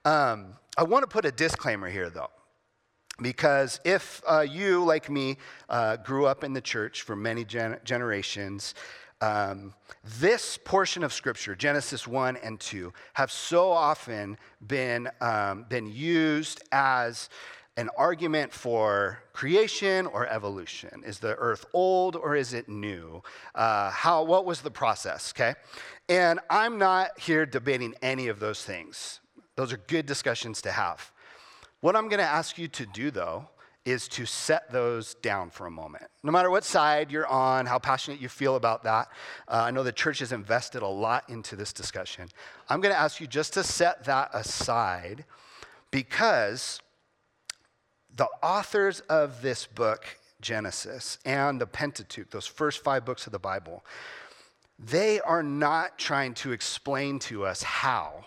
Um, 0.05 0.53
I 0.77 0.83
want 0.83 1.03
to 1.03 1.07
put 1.07 1.25
a 1.25 1.31
disclaimer 1.31 1.89
here, 1.89 2.09
though. 2.09 2.29
Because 3.21 3.81
if 3.83 4.21
uh, 4.25 4.41
you, 4.41 4.83
like 4.83 5.09
me, 5.09 5.37
uh, 5.67 5.97
grew 5.97 6.25
up 6.25 6.43
in 6.43 6.53
the 6.53 6.61
church 6.61 7.01
for 7.01 7.15
many 7.15 7.43
gen- 7.43 7.79
generations, 7.83 8.75
um, 9.21 9.73
this 10.19 10.57
portion 10.57 11.03
of 11.03 11.11
Scripture, 11.11 11.53
Genesis 11.53 12.07
1 12.07 12.37
and 12.37 12.57
2, 12.59 12.93
have 13.13 13.31
so 13.31 13.69
often 13.69 14.37
been, 14.65 15.09
um, 15.19 15.65
been 15.67 15.91
used 15.91 16.63
as 16.71 17.29
an 17.79 17.89
argument 17.97 18.51
for 18.51 19.19
creation 19.31 20.05
or 20.07 20.27
evolution. 20.27 21.01
Is 21.05 21.19
the 21.19 21.35
earth 21.35 21.65
old 21.71 22.17
or 22.17 22.35
is 22.35 22.53
it 22.53 22.67
new? 22.67 23.23
Uh, 23.55 23.89
how, 23.89 24.21
what 24.23 24.45
was 24.45 24.59
the 24.59 24.69
process, 24.69 25.33
okay? 25.33 25.55
And 26.09 26.41
I'm 26.49 26.77
not 26.77 27.17
here 27.17 27.45
debating 27.45 27.95
any 28.01 28.27
of 28.27 28.41
those 28.41 28.65
things. 28.65 29.21
Those 29.55 29.71
are 29.71 29.77
good 29.77 30.05
discussions 30.05 30.61
to 30.63 30.71
have. 30.71 31.13
What 31.79 31.95
I'm 31.95 32.09
going 32.09 32.19
to 32.19 32.25
ask 32.25 32.57
you 32.57 32.67
to 32.67 32.85
do, 32.85 33.11
though, 33.11 33.47
is 33.85 34.09
to 34.09 34.25
set 34.25 34.69
those 34.73 35.13
down 35.13 35.49
for 35.49 35.65
a 35.65 35.71
moment. 35.71 36.03
No 36.21 36.33
matter 36.33 36.49
what 36.49 36.65
side 36.65 37.09
you're 37.13 37.27
on, 37.27 37.65
how 37.65 37.79
passionate 37.79 38.19
you 38.19 38.27
feel 38.27 38.57
about 38.57 38.83
that, 38.83 39.07
uh, 39.47 39.63
I 39.67 39.71
know 39.71 39.83
the 39.83 39.93
church 39.93 40.19
has 40.19 40.33
invested 40.33 40.81
a 40.81 40.87
lot 40.87 41.29
into 41.29 41.55
this 41.55 41.71
discussion. 41.71 42.27
I'm 42.67 42.81
going 42.81 42.93
to 42.93 42.99
ask 42.99 43.21
you 43.21 43.27
just 43.27 43.53
to 43.53 43.63
set 43.63 44.03
that 44.03 44.31
aside 44.33 45.23
because 45.91 46.81
the 48.15 48.27
authors 48.41 48.99
of 49.01 49.41
this 49.41 49.65
book, 49.65 50.05
Genesis, 50.41 51.17
and 51.25 51.59
the 51.59 51.67
Pentateuch, 51.67 52.29
those 52.29 52.47
first 52.47 52.83
five 52.83 53.05
books 53.05 53.25
of 53.25 53.31
the 53.31 53.39
Bible, 53.39 53.83
they 54.77 55.19
are 55.21 55.43
not 55.43 55.97
trying 55.97 56.33
to 56.35 56.51
explain 56.51 57.19
to 57.19 57.45
us 57.45 57.61
how 57.63 58.25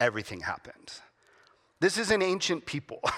everything 0.00 0.40
happened. 0.40 0.92
This 1.80 1.98
is 1.98 2.10
an 2.10 2.22
ancient 2.22 2.66
people. 2.66 3.00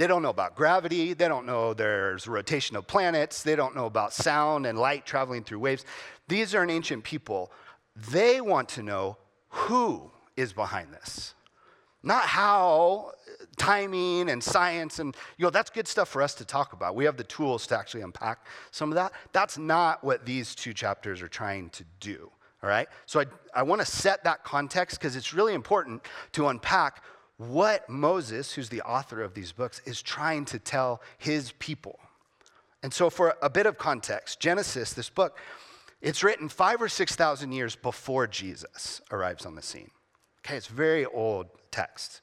They 0.00 0.06
don't 0.06 0.22
know 0.22 0.30
about 0.30 0.56
gravity. 0.56 1.12
They 1.12 1.28
don't 1.28 1.44
know 1.44 1.74
there's 1.74 2.26
rotation 2.26 2.74
of 2.74 2.86
planets. 2.86 3.42
They 3.42 3.54
don't 3.54 3.76
know 3.76 3.84
about 3.84 4.14
sound 4.14 4.64
and 4.64 4.78
light 4.78 5.04
traveling 5.04 5.44
through 5.44 5.58
waves. 5.58 5.84
These 6.26 6.54
are 6.54 6.62
an 6.62 6.70
ancient 6.70 7.04
people. 7.04 7.52
They 8.10 8.40
want 8.40 8.70
to 8.70 8.82
know 8.82 9.18
who 9.50 10.10
is 10.38 10.54
behind 10.54 10.94
this. 10.94 11.34
Not 12.02 12.24
how, 12.24 13.12
timing 13.58 14.30
and 14.30 14.42
science, 14.42 14.98
and 14.98 15.14
you 15.36 15.44
know, 15.44 15.50
that's 15.50 15.70
good 15.70 15.86
stuff 15.86 16.08
for 16.08 16.22
us 16.22 16.34
to 16.34 16.44
talk 16.44 16.72
about. 16.72 16.96
We 16.96 17.04
have 17.04 17.16
the 17.16 17.24
tools 17.24 17.66
to 17.68 17.78
actually 17.78 18.02
unpack 18.02 18.46
some 18.70 18.90
of 18.90 18.94
that. 18.96 19.12
That's 19.32 19.58
not 19.58 20.02
what 20.02 20.24
these 20.24 20.54
two 20.54 20.72
chapters 20.72 21.20
are 21.20 21.28
trying 21.28 21.70
to 21.70 21.84
do. 22.00 22.30
All 22.62 22.68
right? 22.68 22.88
So 23.06 23.20
I, 23.20 23.26
I 23.54 23.62
want 23.62 23.80
to 23.80 23.86
set 23.86 24.24
that 24.24 24.44
context 24.44 24.98
because 24.98 25.16
it's 25.16 25.34
really 25.34 25.54
important 25.54 26.02
to 26.32 26.48
unpack 26.48 27.02
what 27.36 27.88
Moses, 27.88 28.52
who's 28.52 28.68
the 28.68 28.82
author 28.82 29.22
of 29.22 29.32
these 29.32 29.52
books, 29.52 29.80
is 29.86 30.02
trying 30.02 30.44
to 30.46 30.58
tell 30.58 31.00
his 31.18 31.52
people. 31.52 31.98
And 32.82 32.92
so, 32.92 33.10
for 33.10 33.36
a 33.42 33.50
bit 33.50 33.66
of 33.66 33.78
context, 33.78 34.40
Genesis, 34.40 34.92
this 34.92 35.10
book, 35.10 35.38
it's 36.00 36.22
written 36.22 36.48
five 36.48 36.80
or 36.80 36.88
6,000 36.88 37.52
years 37.52 37.76
before 37.76 38.26
Jesus 38.26 39.02
arrives 39.10 39.44
on 39.44 39.54
the 39.54 39.62
scene. 39.62 39.90
Okay, 40.50 40.56
it's 40.56 40.66
very 40.66 41.06
old 41.06 41.46
text. 41.70 42.22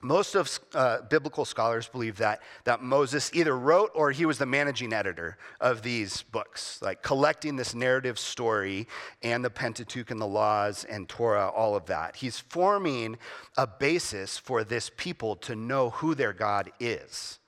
Most 0.00 0.34
of 0.34 0.58
uh, 0.72 1.02
biblical 1.10 1.44
scholars 1.44 1.86
believe 1.86 2.16
that, 2.16 2.40
that 2.64 2.80
Moses 2.80 3.30
either 3.34 3.58
wrote 3.58 3.90
or 3.94 4.10
he 4.10 4.24
was 4.24 4.38
the 4.38 4.46
managing 4.46 4.94
editor 4.94 5.36
of 5.60 5.82
these 5.82 6.22
books, 6.22 6.80
like 6.80 7.02
collecting 7.02 7.56
this 7.56 7.74
narrative 7.74 8.18
story 8.18 8.88
and 9.22 9.44
the 9.44 9.50
Pentateuch 9.50 10.10
and 10.10 10.18
the 10.18 10.26
laws 10.26 10.84
and 10.84 11.06
Torah, 11.06 11.50
all 11.50 11.76
of 11.76 11.84
that. 11.86 12.16
He's 12.16 12.38
forming 12.38 13.18
a 13.58 13.66
basis 13.66 14.38
for 14.38 14.64
this 14.64 14.90
people 14.96 15.36
to 15.36 15.54
know 15.54 15.90
who 15.90 16.14
their 16.14 16.32
God 16.32 16.72
is. 16.80 17.38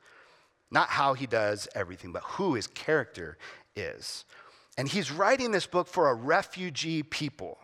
Not 0.70 0.90
how 0.90 1.14
he 1.14 1.26
does 1.26 1.66
everything, 1.74 2.12
but 2.12 2.24
who 2.24 2.52
his 2.52 2.66
character 2.66 3.38
is. 3.74 4.26
And 4.76 4.86
he's 4.86 5.10
writing 5.10 5.50
this 5.50 5.66
book 5.66 5.88
for 5.88 6.10
a 6.10 6.14
refugee 6.14 7.02
people 7.02 7.56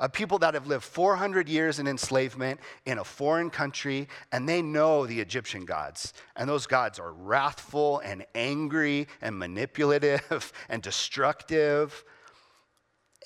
of 0.00 0.12
people 0.12 0.38
that 0.38 0.54
have 0.54 0.66
lived 0.66 0.84
400 0.84 1.48
years 1.48 1.78
in 1.78 1.86
enslavement 1.86 2.60
in 2.84 2.98
a 2.98 3.04
foreign 3.04 3.50
country, 3.50 4.08
and 4.32 4.48
they 4.48 4.62
know 4.62 5.06
the 5.06 5.20
Egyptian 5.20 5.64
gods. 5.64 6.12
And 6.36 6.48
those 6.48 6.66
gods 6.66 6.98
are 6.98 7.12
wrathful 7.12 8.00
and 8.00 8.26
angry 8.34 9.08
and 9.22 9.38
manipulative 9.38 10.52
and 10.68 10.82
destructive. 10.82 12.04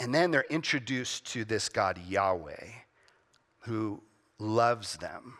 And 0.00 0.14
then 0.14 0.30
they're 0.30 0.46
introduced 0.48 1.26
to 1.32 1.44
this 1.44 1.68
God, 1.68 1.98
Yahweh, 2.08 2.68
who 3.60 4.02
loves 4.38 4.96
them 4.96 5.34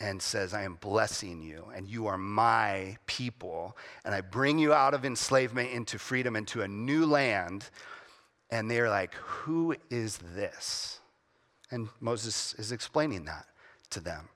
and 0.00 0.20
says, 0.20 0.54
I 0.54 0.62
am 0.62 0.76
blessing 0.76 1.42
you, 1.42 1.66
and 1.74 1.86
you 1.86 2.06
are 2.06 2.16
my 2.16 2.96
people, 3.06 3.76
and 4.04 4.14
I 4.14 4.22
bring 4.22 4.58
you 4.58 4.72
out 4.72 4.94
of 4.94 5.04
enslavement 5.04 5.70
into 5.72 5.98
freedom, 5.98 6.36
into 6.36 6.62
a 6.62 6.68
new 6.68 7.04
land 7.04 7.68
and 8.50 8.70
they're 8.70 8.90
like, 8.90 9.14
Who 9.14 9.76
is 9.90 10.18
this? 10.34 11.00
And 11.70 11.88
Moses 12.00 12.54
is 12.54 12.72
explaining 12.72 13.24
that 13.26 13.46
to 13.90 14.00
them. 14.00 14.28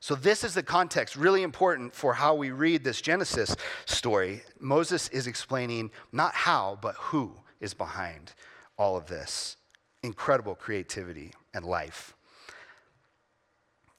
So, 0.00 0.14
this 0.14 0.44
is 0.44 0.54
the 0.54 0.62
context, 0.62 1.16
really 1.16 1.42
important 1.42 1.94
for 1.94 2.12
how 2.12 2.34
we 2.34 2.50
read 2.50 2.84
this 2.84 3.00
Genesis 3.00 3.56
story. 3.86 4.42
Moses 4.60 5.08
is 5.08 5.26
explaining 5.26 5.90
not 6.12 6.34
how, 6.34 6.78
but 6.82 6.94
who 6.96 7.32
is 7.60 7.72
behind 7.72 8.34
all 8.76 8.96
of 8.96 9.06
this 9.06 9.56
incredible 10.02 10.54
creativity 10.54 11.32
and 11.54 11.64
life. 11.64 12.14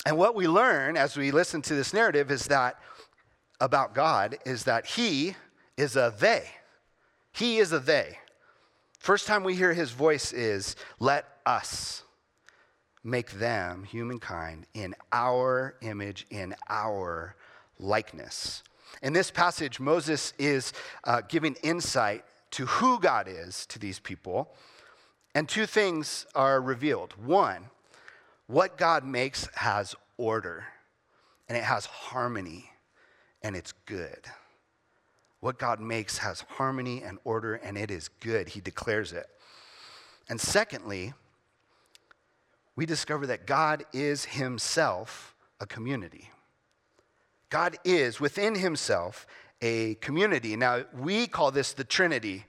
And 0.06 0.18
what 0.18 0.36
we 0.36 0.48
learn 0.48 0.98
as 0.98 1.18
we 1.18 1.32
listen 1.32 1.64
to 1.64 1.74
this 1.74 1.94
narrative 1.94 2.30
is 2.30 2.46
that 2.48 2.80
about 3.60 3.96
God 3.96 4.38
is 4.46 4.66
that 4.66 4.86
He 4.86 5.36
is 5.78 5.96
a 5.96 6.14
they. 6.20 6.44
He 7.32 7.58
is 7.58 7.74
a 7.74 7.80
they. 7.80 8.20
First 9.06 9.28
time 9.28 9.44
we 9.44 9.54
hear 9.54 9.72
his 9.72 9.92
voice 9.92 10.34
is, 10.34 10.76
let 11.00 11.28
us 11.46 12.02
make 13.04 13.34
them, 13.34 13.84
humankind, 13.84 14.66
in 14.74 14.96
our 15.14 15.76
image, 15.84 16.26
in 16.32 16.56
our 16.68 17.36
likeness. 17.78 18.64
In 19.04 19.14
this 19.14 19.30
passage, 19.30 19.80
Moses 19.80 20.34
is 20.40 20.74
uh, 21.04 21.22
giving 21.30 21.56
insight 21.62 22.26
to 22.50 22.66
who 22.66 23.00
God 23.00 23.28
is 23.28 23.68
to 23.68 23.78
these 23.78 24.00
people, 24.00 24.56
and 25.36 25.48
two 25.48 25.68
things 25.68 26.26
are 26.34 26.60
revealed. 26.60 27.14
One, 27.24 27.70
what 28.48 28.76
God 28.76 29.06
makes 29.06 29.48
has 29.54 29.94
order, 30.18 30.66
and 31.48 31.56
it 31.56 31.64
has 31.64 31.86
harmony, 31.86 32.72
and 33.44 33.56
it's 33.56 33.74
good. 33.86 34.26
What 35.46 35.60
God 35.60 35.80
makes 35.80 36.18
has 36.18 36.42
harmony 36.58 37.04
and 37.04 37.20
order, 37.24 37.54
and 37.54 37.78
it 37.78 37.92
is 37.92 38.08
good. 38.08 38.50
He 38.50 38.62
declares 38.62 39.14
it. 39.14 39.28
And 40.28 40.42
secondly, 40.42 41.14
we 42.76 42.88
discover 42.88 43.28
that 43.28 43.46
God 43.46 43.86
is 43.94 44.26
Himself 44.26 45.36
a 45.60 45.68
community. 45.68 46.32
God 47.52 47.78
is 47.84 48.20
within 48.20 48.56
Himself 48.56 49.28
a 49.62 49.94
community. 50.02 50.56
Now, 50.56 50.86
we 50.98 51.28
call 51.28 51.52
this 51.52 51.74
the 51.74 51.84
Trinity. 51.84 52.46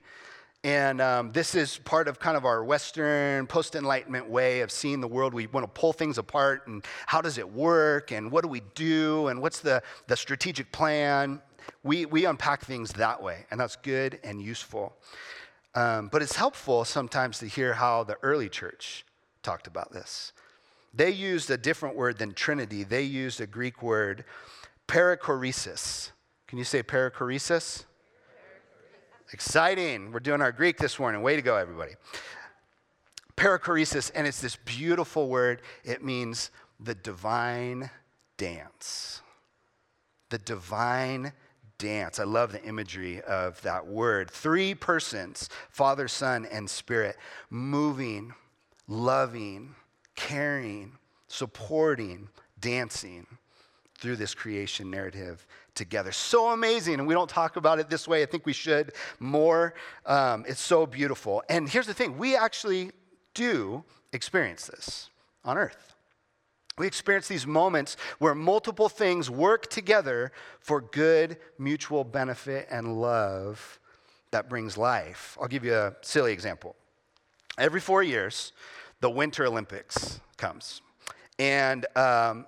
And 0.63 0.99
um, 0.99 1.31
this 1.33 1.53
is 1.53 1.77
part 1.77 2.07
of 2.07 2.17
kind 2.19 2.35
of 2.35 2.45
our 2.45 2.63
Western 2.63 3.45
post 3.45 3.75
Enlightenment 3.75 4.27
way 4.27 4.61
of 4.61 4.71
seeing 4.71 5.01
the 5.01 5.07
world. 5.07 5.35
We 5.35 5.45
want 5.45 5.71
to 5.71 5.79
pull 5.79 5.93
things 5.93 6.17
apart 6.17 6.65
and 6.65 6.83
how 7.05 7.21
does 7.21 7.37
it 7.37 7.47
work 7.47 8.11
and 8.11 8.31
what 8.31 8.41
do 8.41 8.49
we 8.49 8.63
do 8.73 9.27
and 9.27 9.39
what's 9.39 9.59
the, 9.59 9.83
the 10.07 10.17
strategic 10.17 10.71
plan. 10.71 11.43
We, 11.87 12.05
we 12.05 12.25
unpack 12.25 12.65
things 12.65 12.91
that 12.93 13.23
way, 13.23 13.45
and 13.49 13.57
that's 13.57 13.77
good 13.77 14.19
and 14.21 14.41
useful. 14.41 14.97
Um, 15.73 16.09
but 16.11 16.21
it's 16.21 16.35
helpful 16.35 16.83
sometimes 16.83 17.39
to 17.39 17.45
hear 17.45 17.73
how 17.73 18.03
the 18.03 18.17
early 18.21 18.49
church 18.49 19.05
talked 19.41 19.67
about 19.67 19.93
this. 19.93 20.33
They 20.93 21.11
used 21.11 21.49
a 21.49 21.57
different 21.57 21.95
word 21.95 22.17
than 22.17 22.33
Trinity, 22.33 22.83
they 22.83 23.03
used 23.03 23.39
a 23.39 23.47
Greek 23.47 23.81
word, 23.81 24.25
perichoresis. 24.87 26.11
Can 26.47 26.57
you 26.57 26.65
say 26.65 26.83
perichoresis? 26.83 27.85
Exciting. 29.31 30.11
We're 30.11 30.19
doing 30.19 30.41
our 30.41 30.51
Greek 30.51 30.77
this 30.77 30.99
morning. 30.99 31.21
Way 31.21 31.37
to 31.37 31.41
go, 31.41 31.55
everybody. 31.55 31.93
Perichoresis, 33.37 34.11
and 34.13 34.27
it's 34.27 34.41
this 34.41 34.57
beautiful 34.57 35.29
word. 35.29 35.61
It 35.85 36.03
means 36.03 36.51
the 36.81 36.95
divine 36.95 37.91
dance. 38.37 39.21
The 40.29 40.37
divine 40.37 41.31
dance. 41.77 42.19
I 42.19 42.23
love 42.23 42.51
the 42.51 42.63
imagery 42.63 43.21
of 43.21 43.61
that 43.61 43.85
word. 43.85 44.29
Three 44.31 44.75
persons, 44.75 45.49
Father, 45.69 46.07
Son, 46.07 46.45
and 46.51 46.69
Spirit, 46.69 47.17
moving, 47.49 48.33
loving, 48.87 49.75
caring, 50.15 50.93
supporting, 51.27 52.29
dancing 52.59 53.27
through 53.99 54.15
this 54.15 54.33
creation 54.33 54.89
narrative 54.91 55.45
together. 55.73 56.11
So 56.11 56.49
amazing. 56.49 56.95
And 56.95 57.07
we 57.07 57.13
don't 57.13 57.29
talk 57.29 57.55
about 57.55 57.79
it 57.79 57.89
this 57.89 58.07
way. 58.07 58.21
I 58.21 58.25
think 58.25 58.45
we 58.45 58.53
should 58.53 58.93
more. 59.19 59.73
Um, 60.05 60.45
it's 60.47 60.61
so 60.61 60.85
beautiful. 60.85 61.43
And 61.49 61.67
here's 61.69 61.87
the 61.87 61.93
thing 61.93 62.17
we 62.17 62.35
actually 62.35 62.91
do 63.33 63.83
experience 64.13 64.67
this 64.67 65.09
on 65.43 65.57
earth. 65.57 65.96
We 66.77 66.85
experience 66.85 67.27
these 67.27 67.47
moments 67.47 67.97
where 68.19 68.35
multiple 68.35 68.87
things 68.87 69.29
work 69.29 69.67
together 69.69 70.31
for 70.59 70.81
good 70.81 71.37
mutual 71.57 72.03
benefit 72.03 72.67
and 72.69 73.01
love 73.01 73.79
that 74.31 74.49
brings 74.49 74.77
life. 74.77 75.37
I'll 75.41 75.47
give 75.47 75.65
you 75.65 75.73
a 75.73 75.95
silly 76.01 76.33
example. 76.33 76.75
Every 77.57 77.79
four 77.79 78.03
years, 78.03 78.51
the 78.99 79.09
Winter 79.09 79.45
Olympics 79.45 80.19
comes. 80.37 80.81
And 81.39 81.85
um, 81.95 82.45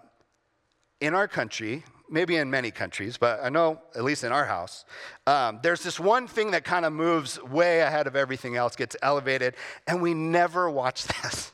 in 1.01 1.15
our 1.15 1.27
country, 1.27 1.83
maybe 2.09 2.35
in 2.35 2.49
many 2.49 2.71
countries, 2.71 3.17
but 3.17 3.39
I 3.43 3.49
know 3.49 3.81
at 3.95 4.03
least 4.03 4.23
in 4.23 4.31
our 4.31 4.45
house, 4.45 4.85
um, 5.27 5.59
there's 5.63 5.83
this 5.83 5.99
one 5.99 6.27
thing 6.27 6.51
that 6.51 6.63
kind 6.63 6.85
of 6.85 6.93
moves 6.93 7.41
way 7.43 7.81
ahead 7.81 8.07
of 8.07 8.15
everything 8.15 8.55
else, 8.55 8.75
gets 8.75 8.95
elevated, 9.01 9.55
and 9.87 10.01
we 10.01 10.13
never 10.13 10.69
watch 10.69 11.03
this. 11.23 11.51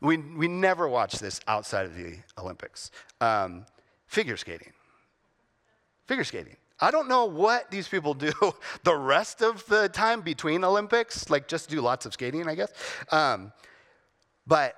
We, 0.00 0.16
we 0.16 0.48
never 0.48 0.88
watch 0.88 1.18
this 1.18 1.40
outside 1.46 1.86
of 1.86 1.94
the 1.94 2.16
Olympics. 2.38 2.90
Um, 3.20 3.66
figure 4.06 4.36
skating. 4.36 4.72
Figure 6.06 6.24
skating. 6.24 6.56
I 6.80 6.90
don't 6.90 7.08
know 7.08 7.26
what 7.26 7.70
these 7.70 7.86
people 7.86 8.14
do 8.14 8.32
the 8.84 8.96
rest 8.96 9.42
of 9.42 9.66
the 9.66 9.88
time 9.88 10.22
between 10.22 10.64
Olympics, 10.64 11.28
like 11.28 11.46
just 11.46 11.68
do 11.68 11.80
lots 11.80 12.06
of 12.06 12.14
skating, 12.14 12.48
I 12.48 12.54
guess. 12.54 12.72
Um, 13.12 13.52
but 14.46 14.74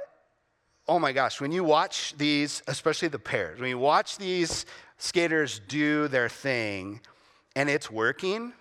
oh 0.88 0.98
my 0.98 1.12
gosh, 1.12 1.40
when 1.40 1.52
you 1.52 1.62
watch 1.62 2.14
these, 2.18 2.62
especially 2.66 3.08
the 3.08 3.18
pairs, 3.18 3.60
when 3.60 3.68
you 3.68 3.78
watch 3.78 4.18
these 4.18 4.66
skaters 4.98 5.60
do 5.68 6.08
their 6.08 6.28
thing 6.28 7.00
and 7.54 7.70
it's 7.70 7.90
working, 7.90 8.52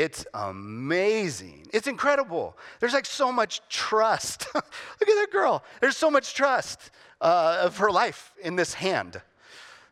it's 0.00 0.26
amazing. 0.32 1.66
It's 1.72 1.86
incredible. 1.86 2.56
There's 2.80 2.92
like 2.92 3.06
so 3.06 3.32
much 3.32 3.60
trust. 3.68 4.46
Look 4.54 4.64
at 4.64 5.06
that 5.06 5.28
girl. 5.32 5.64
There's 5.80 5.96
so 5.96 6.10
much 6.10 6.34
trust 6.34 6.90
uh, 7.20 7.58
of 7.62 7.78
her 7.78 7.90
life 7.90 8.32
in 8.42 8.56
this 8.56 8.74
hand, 8.74 9.20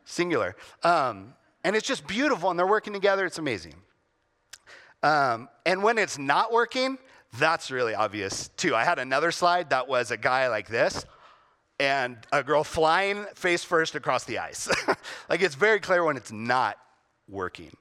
singular. 0.05 0.55
Um, 0.83 1.35
and 1.65 1.75
it's 1.75 1.87
just 1.87 2.07
beautiful, 2.07 2.51
and 2.51 2.59
they're 2.59 2.67
working 2.67 2.93
together. 2.93 3.27
It's 3.27 3.39
amazing. 3.39 3.75
Um, 5.03 5.49
and 5.65 5.83
when 5.83 5.99
it's 5.99 6.19
not 6.19 6.53
working, 6.53 6.99
that's 7.39 7.71
really 7.71 7.95
obvious 7.95 8.49
too. 8.57 8.75
I 8.75 8.85
had 8.85 8.99
another 8.99 9.33
slide 9.33 9.71
that 9.71 9.89
was 9.89 10.11
a 10.11 10.17
guy 10.17 10.49
like 10.49 10.69
this 10.69 11.05
and 11.79 12.17
a 12.33 12.43
girl 12.43 12.65
flying 12.65 13.25
face 13.35 13.63
first 13.63 13.95
across 13.95 14.25
the 14.25 14.39
ice. 14.39 14.69
like 15.29 15.43
it's 15.43 15.55
very 15.55 15.81
clear 15.81 16.05
when 16.05 16.17
it's 16.17 16.33
not 16.33 16.79
working. 17.29 17.77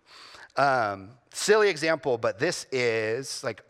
Um, 0.58 1.10
silly 1.32 1.70
example, 1.70 2.18
but 2.18 2.40
this 2.40 2.66
is 2.72 3.44
like 3.44 3.64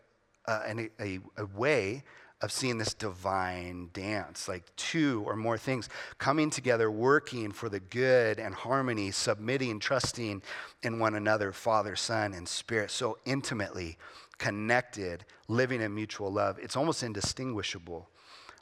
uh, 0.46 0.62
a, 1.00 1.18
a 1.36 1.46
way 1.54 2.04
of 2.42 2.52
seeing 2.52 2.76
this 2.76 2.92
divine 2.92 3.88
dance, 3.94 4.46
like 4.46 4.64
two 4.76 5.24
or 5.26 5.36
more 5.36 5.56
things 5.56 5.88
coming 6.18 6.50
together, 6.50 6.90
working 6.90 7.50
for 7.50 7.68
the 7.68 7.80
good 7.80 8.38
and 8.38 8.54
harmony, 8.54 9.10
submitting, 9.10 9.80
trusting 9.80 10.42
in 10.82 10.98
one 10.98 11.14
another, 11.14 11.50
Father, 11.50 11.96
Son, 11.96 12.34
and 12.34 12.46
Spirit, 12.46 12.90
so 12.90 13.18
intimately 13.24 13.96
connected, 14.38 15.24
living 15.48 15.80
in 15.80 15.94
mutual 15.94 16.30
love. 16.30 16.58
It's 16.60 16.76
almost 16.76 17.02
indistinguishable, 17.02 18.08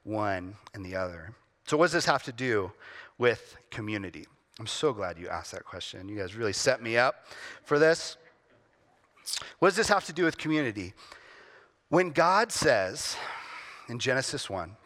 one 0.04 0.56
and 0.72 0.86
the 0.86 0.94
other. 0.94 1.34
So, 1.66 1.76
what 1.76 1.86
does 1.86 1.92
this 1.92 2.06
have 2.06 2.22
to 2.24 2.32
do 2.32 2.70
with 3.18 3.56
community? 3.70 4.26
I'm 4.60 4.66
so 4.66 4.92
glad 4.92 5.18
you 5.18 5.28
asked 5.28 5.52
that 5.52 5.64
question. 5.64 6.08
You 6.08 6.16
guys 6.16 6.36
really 6.36 6.52
set 6.52 6.80
me 6.80 6.96
up 6.96 7.26
for 7.64 7.78
this. 7.78 8.16
What 9.58 9.68
does 9.68 9.76
this 9.76 9.88
have 9.88 10.04
to 10.06 10.12
do 10.12 10.24
with 10.24 10.38
community? 10.38 10.94
When 11.88 12.10
God 12.10 12.52
says 12.52 13.16
in 13.88 13.98
Genesis 13.98 14.48
1, 14.48 14.76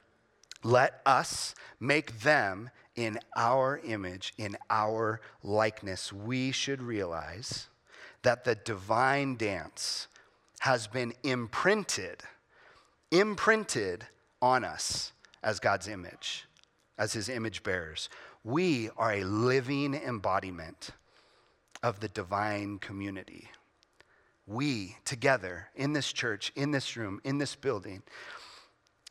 let 0.64 1.00
us 1.04 1.54
make 1.80 2.20
them 2.20 2.70
in 2.96 3.18
our 3.36 3.80
image, 3.84 4.32
in 4.38 4.56
our 4.70 5.20
likeness, 5.42 6.12
we 6.12 6.50
should 6.50 6.82
realize 6.82 7.68
that 8.22 8.44
the 8.44 8.56
divine 8.56 9.36
dance 9.36 10.08
has 10.60 10.88
been 10.88 11.12
imprinted, 11.22 12.22
imprinted 13.12 14.06
on 14.42 14.64
us 14.64 15.12
as 15.42 15.60
God's 15.60 15.86
image 15.86 16.48
as 16.98 17.12
his 17.12 17.28
image 17.28 17.62
bearers. 17.62 18.08
We 18.48 18.88
are 18.96 19.12
a 19.12 19.24
living 19.24 19.92
embodiment 19.92 20.88
of 21.82 22.00
the 22.00 22.08
divine 22.08 22.78
community. 22.78 23.50
We, 24.46 24.96
together, 25.04 25.68
in 25.76 25.92
this 25.92 26.10
church, 26.10 26.50
in 26.56 26.70
this 26.70 26.96
room, 26.96 27.20
in 27.24 27.36
this 27.36 27.54
building, 27.54 28.02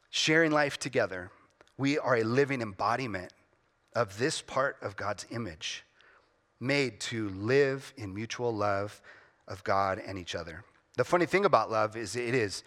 sharing 0.10 0.52
life 0.52 0.80
together, 0.80 1.30
we 1.78 2.00
are 2.00 2.16
a 2.16 2.24
living 2.24 2.64
embodiment 2.64 3.32
of 3.94 4.18
this 4.18 4.42
part 4.42 4.78
of 4.82 4.96
God's 4.96 5.28
image, 5.30 5.84
made 6.60 7.00
to 7.02 7.30
live 7.30 7.94
in 7.96 8.16
mutual 8.16 8.56
love 8.56 9.00
of 9.48 9.64
God 9.64 10.02
and 10.04 10.18
each 10.18 10.34
other. 10.34 10.64
The 10.96 11.06
funny 11.06 11.28
thing 11.28 11.46
about 11.46 11.70
love 11.70 11.96
is 11.96 12.16
it 12.16 12.34
is 12.34 12.64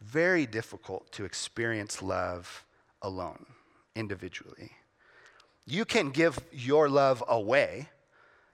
very 0.00 0.46
difficult 0.46 1.12
to 1.12 1.26
experience 1.26 2.00
love 2.00 2.64
alone 3.02 3.44
individually. 3.94 4.72
You 5.66 5.84
can 5.84 6.10
give 6.10 6.38
your 6.52 6.88
love 6.88 7.22
away. 7.26 7.88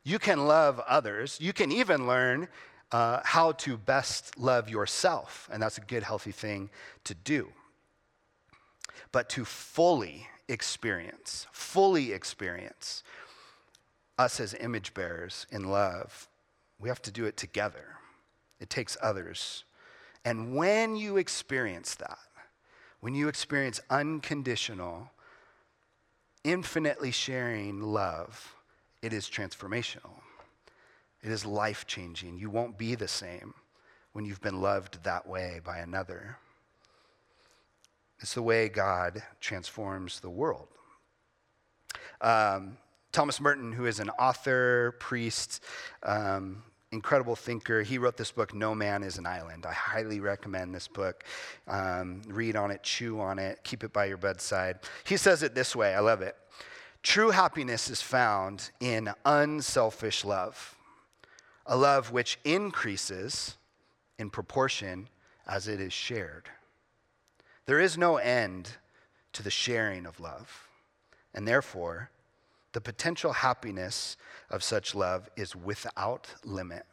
You 0.05 0.19
can 0.19 0.47
love 0.47 0.81
others. 0.81 1.39
You 1.41 1.53
can 1.53 1.73
even 1.73 2.07
learn 2.07 2.49
uh, 2.93 3.21
how 3.25 3.53
to 3.53 3.77
best 3.77 4.39
love 4.39 4.69
yourself. 4.69 5.49
And 5.53 5.63
that's 5.63 5.79
a 5.79 5.83
good, 5.83 6.03
healthy 6.03 6.33
thing 6.33 6.71
to 7.05 7.15
do. 7.15 7.49
But 9.13 9.29
to 9.31 9.45
fully 9.45 10.29
experience, 10.49 11.47
fully 11.53 12.13
experience 12.13 13.03
us 14.19 14.39
as 14.39 14.55
image 14.61 14.93
bearers 14.93 15.47
in 15.51 15.71
love, 15.71 16.29
we 16.79 16.89
have 16.89 17.03
to 17.03 17.11
do 17.11 17.25
it 17.25 17.37
together. 17.37 17.97
It 18.61 18.69
takes 18.69 18.97
others. 19.01 19.65
And 20.25 20.55
when 20.55 20.97
you 20.97 21.17
experience 21.17 21.95
that, 21.97 22.19
when 23.01 23.15
you 23.15 23.29
experience 23.29 23.81
unconditional, 23.89 25.11
infinitely 26.45 27.11
sharing 27.11 27.81
love, 27.83 28.55
it 29.03 29.13
is 29.13 29.29
transformational. 29.29 30.21
It 31.23 31.31
is 31.31 31.45
life 31.45 31.87
changing. 31.87 32.39
You 32.39 32.51
won't 32.51 32.79
be 32.79 32.95
the 32.95 33.09
same 33.09 33.55
when 34.13 34.25
you've 34.25 34.41
been 34.41 34.61
loved 34.61 35.03
that 35.05 35.27
way 35.27 35.61
by 35.65 35.79
another. 35.79 36.39
It's 38.21 38.35
the 38.35 38.43
way 38.43 38.69
God 38.69 39.23
transforms 39.41 40.21
the 40.21 40.31
world. 40.31 40.69
Um, 42.21 42.77
Thomas 43.13 43.41
Merton, 43.41 43.73
who 43.73 43.87
is 43.87 43.99
an 43.99 44.11
author, 44.11 44.97
priest, 45.01 45.63
um, 46.03 46.63
incredible 46.93 47.37
thinker, 47.37 47.83
he 47.83 47.99
wrote 47.99 48.17
this 48.17 48.33
book, 48.33 48.53
No 48.53 48.75
Man 48.75 49.03
is 49.03 49.19
an 49.19 49.27
Island. 49.27 49.65
I 49.65 49.73
highly 49.73 50.21
recommend 50.21 50.75
this 50.75 50.89
book. 50.89 51.25
Um, 51.69 52.23
read 52.27 52.57
on 52.57 52.71
it, 52.71 52.83
chew 52.83 53.21
on 53.21 53.39
it, 53.39 53.61
keep 53.63 53.85
it 53.85 53.93
by 53.93 54.07
your 54.07 54.17
bedside. 54.17 54.81
He 55.05 55.17
says 55.17 55.43
it 55.43 55.55
this 55.55 55.77
way 55.77 55.95
I 55.95 56.01
love 56.01 56.23
it. 56.23 56.37
True 57.03 57.31
happiness 57.31 57.89
is 57.89 58.03
found 58.03 58.71
in 58.81 59.11
unselfish 59.25 60.25
love, 60.25 60.77
a 61.65 61.77
love 61.77 62.13
which 62.13 62.39
increases 62.45 63.57
in 64.19 64.29
proportion 64.29 65.09
as 65.47 65.67
it 65.67 65.81
is 65.81 65.93
shared. 65.93 66.51
There 67.65 67.81
is 67.81 67.97
no 67.97 68.17
end 68.17 68.73
to 69.33 69.43
the 69.43 69.51
sharing 69.51 70.05
of 70.05 70.21
love, 70.21 70.69
and 71.33 71.49
therefore, 71.49 72.11
the 72.73 72.81
potential 72.81 73.33
happiness 73.33 74.17
of 74.51 74.63
such 74.63 74.95
love 74.95 75.29
is 75.37 75.57
without 75.57 76.29
limit. 76.45 76.85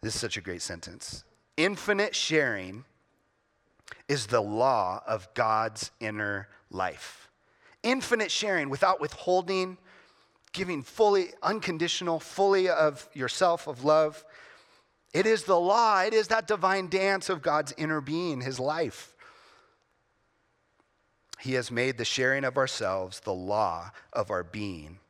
This 0.00 0.14
is 0.14 0.20
such 0.20 0.36
a 0.36 0.40
great 0.40 0.62
sentence. 0.62 1.24
Infinite 1.56 2.14
sharing 2.14 2.84
is 4.08 4.26
the 4.26 4.40
law 4.40 5.02
of 5.06 5.32
God's 5.34 5.90
inner 6.00 6.48
life. 6.70 7.28
Infinite 7.82 8.30
sharing 8.30 8.70
without 8.70 9.00
withholding, 9.00 9.78
giving 10.52 10.82
fully, 10.82 11.30
unconditional, 11.42 12.20
fully 12.20 12.68
of 12.68 13.08
yourself, 13.14 13.66
of 13.66 13.84
love. 13.84 14.24
It 15.12 15.26
is 15.26 15.44
the 15.44 15.58
law, 15.58 16.00
it 16.00 16.14
is 16.14 16.28
that 16.28 16.46
divine 16.46 16.88
dance 16.88 17.28
of 17.28 17.42
God's 17.42 17.74
inner 17.76 18.00
being, 18.00 18.40
his 18.40 18.58
life. 18.58 19.14
He 21.42 21.54
has 21.54 21.70
made 21.70 21.98
the 21.98 22.04
sharing 22.04 22.44
of 22.44 22.56
ourselves 22.56 23.20
the 23.20 23.34
law 23.34 23.90
of 24.12 24.30
our 24.30 24.44
being. 24.44 25.00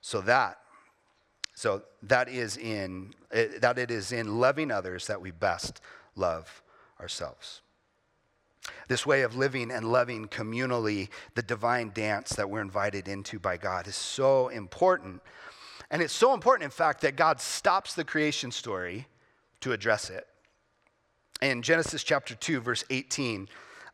So 0.00 0.20
that 0.20 0.58
so 1.54 1.82
that 2.02 2.28
is 2.28 2.58
in 2.58 3.14
that 3.32 3.78
it 3.78 3.90
is 3.90 4.12
in 4.12 4.38
loving 4.38 4.70
others 4.70 5.06
that 5.06 5.22
we 5.22 5.30
best 5.30 5.80
love 6.14 6.62
ourselves. 7.00 7.62
This 8.88 9.06
way 9.06 9.22
of 9.22 9.36
living 9.36 9.70
and 9.70 9.90
loving 9.90 10.26
communally, 10.26 11.08
the 11.34 11.42
divine 11.42 11.92
dance 11.94 12.30
that 12.30 12.50
we're 12.50 12.60
invited 12.60 13.08
into 13.08 13.38
by 13.38 13.56
God, 13.56 13.88
is 13.88 13.96
so 13.96 14.48
important. 14.48 15.22
And 15.90 16.02
it's 16.02 16.12
so 16.12 16.34
important, 16.34 16.64
in 16.64 16.70
fact, 16.70 17.00
that 17.00 17.16
God 17.16 17.40
stops 17.40 17.94
the 17.94 18.04
creation 18.04 18.50
story 18.50 19.06
to 19.60 19.72
address 19.72 20.10
it. 20.10 20.26
In 21.40 21.62
Genesis 21.62 22.04
chapter 22.04 22.34
2, 22.34 22.60
verse 22.60 22.84
18, 22.90 23.48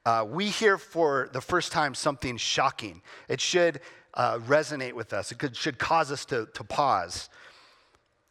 uh, 0.05 0.27
we 0.29 0.47
hear 0.47 0.79
for 0.79 1.29
the 1.33 1.41
first 1.41 1.73
time 1.73 1.95
something 1.95 2.37
shocking. 2.37 3.03
It 3.29 3.41
should 3.41 3.81
uh, 4.15 4.39
resonate 4.39 4.95
with 4.95 5.13
us. 5.13 5.33
It 5.33 5.39
could, 5.39 5.57
should 5.57 5.79
cause 5.79 6.11
us 6.11 6.25
to, 6.27 6.49
to 6.55 6.65
pause. 6.65 7.29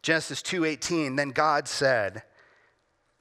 Genesis 0.02 0.42
2:18, 0.42 1.16
then 1.16 1.30
God 1.30 1.68
said, 1.68 2.22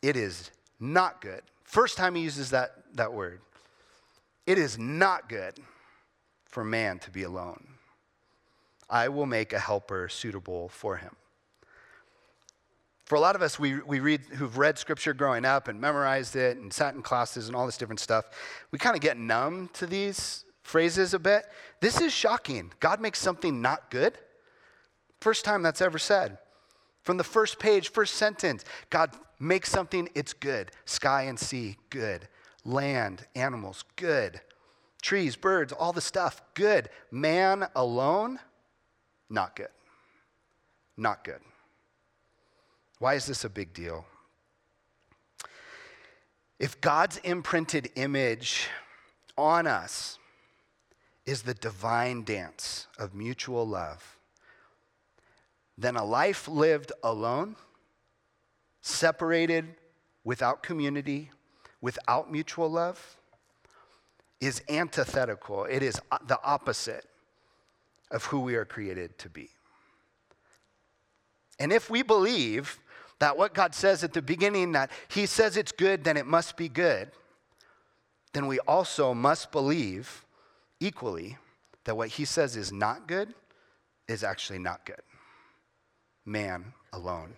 "It 0.02 0.18
is 0.18 0.52
not 0.80 1.22
good." 1.22 1.42
First 1.64 1.98
time 1.98 2.16
he 2.16 2.24
uses 2.24 2.50
that, 2.50 2.72
that 2.96 3.14
word. 3.14 3.42
It 4.46 4.58
is 4.58 4.78
not 4.78 5.30
good 5.30 5.54
for 6.46 6.64
man 6.64 7.00
to 7.00 7.12
be 7.12 7.24
alone. 7.24 7.68
I 8.90 9.08
will 9.08 9.26
make 9.26 9.54
a 9.54 9.60
helper 9.60 10.10
suitable 10.10 10.68
for 10.68 10.98
him 10.98 11.16
for 13.12 13.16
a 13.16 13.20
lot 13.20 13.36
of 13.36 13.42
us, 13.42 13.60
we, 13.60 13.76
we 13.82 14.00
read, 14.00 14.22
who've 14.38 14.58
read 14.58 14.78
scripture 14.78 15.14
growing 15.14 15.44
up 15.44 15.68
and 15.68 15.82
memorized 15.82 16.38
it 16.38 16.56
and 16.56 16.72
sat 16.72 16.96
in 16.96 17.02
classes 17.02 17.48
and 17.48 17.58
all 17.58 17.66
this 17.66 17.76
different 17.76 18.00
stuff, 18.00 18.24
we 18.72 18.80
kind 18.80 18.96
of 18.96 19.02
get 19.02 19.18
numb 19.18 19.70
to 19.74 19.86
these 19.86 20.46
phrases 20.64 21.14
a 21.14 21.20
bit. 21.20 21.44
This 21.82 22.00
is 22.00 22.14
shocking. 22.14 22.72
God 22.80 23.02
makes 23.02 23.20
something 23.20 23.62
not 23.62 23.92
good. 23.92 24.18
First 25.20 25.44
time 25.44 25.62
that's 25.62 25.82
ever 25.82 26.00
said. 26.00 26.38
From 27.04 27.18
the 27.18 27.26
first 27.26 27.60
page, 27.60 27.92
first 27.92 28.14
sentence, 28.14 28.64
God 28.90 29.12
makes 29.42 29.70
something, 29.70 30.08
it's 30.16 30.32
good. 30.32 30.72
Sky 30.86 31.24
and 31.24 31.38
sea, 31.38 31.76
good. 31.90 32.30
Land, 32.64 33.28
animals, 33.36 33.84
good. 33.98 34.40
Trees, 35.02 35.36
birds, 35.36 35.74
all 35.74 35.92
the 35.92 36.00
stuff, 36.00 36.42
good. 36.54 36.88
Man 37.12 37.68
alone, 37.76 38.40
not 39.30 39.58
good. 39.58 39.68
Not 40.96 41.26
good. 41.26 41.42
Why 43.02 43.16
is 43.16 43.26
this 43.26 43.44
a 43.44 43.50
big 43.50 43.74
deal? 43.74 44.06
If 46.60 46.80
God's 46.82 47.18
imprinted 47.24 47.90
image 47.96 48.68
on 49.36 49.66
us 49.66 50.20
is 51.26 51.42
the 51.42 51.56
divine 51.56 52.24
dance 52.24 52.86
of 53.00 53.16
mutual 53.16 53.68
love, 53.68 54.18
then 55.80 55.96
a 55.96 56.06
life 56.06 56.48
lived 56.48 56.92
alone, 57.02 57.56
separated, 58.84 59.66
without 60.24 60.62
community, 60.62 61.32
without 61.82 62.32
mutual 62.32 62.70
love, 62.70 63.18
is 64.40 64.62
antithetical. 64.70 65.66
It 65.66 65.82
is 65.82 66.00
the 66.28 66.40
opposite 66.44 67.08
of 68.12 68.26
who 68.26 68.42
we 68.42 68.54
are 68.54 68.66
created 68.66 69.18
to 69.18 69.28
be. 69.28 69.50
And 71.60 71.74
if 71.74 71.90
we 71.90 72.04
believe 72.04 72.78
that 73.22 73.38
what 73.38 73.54
God 73.54 73.76
says 73.76 74.04
at 74.04 74.14
the 74.14 74.22
beginning, 74.22 74.72
that 74.72 74.90
He 75.08 75.28
says 75.28 75.56
it's 75.56 75.72
good, 75.72 76.04
then 76.04 76.18
it 76.18 76.26
must 76.26 76.58
be 76.58 76.68
good, 76.68 77.12
then 78.34 78.48
we 78.48 78.58
also 78.62 79.14
must 79.14 79.52
believe 79.52 80.26
equally 80.80 81.38
that 81.84 81.96
what 81.96 82.10
He 82.10 82.26
says 82.26 82.58
is 82.58 82.72
not 82.72 83.08
good 83.08 83.36
is 84.08 84.24
actually 84.24 84.58
not 84.58 84.88
good. 84.88 85.02
Man 86.26 86.74
alone. 86.92 87.36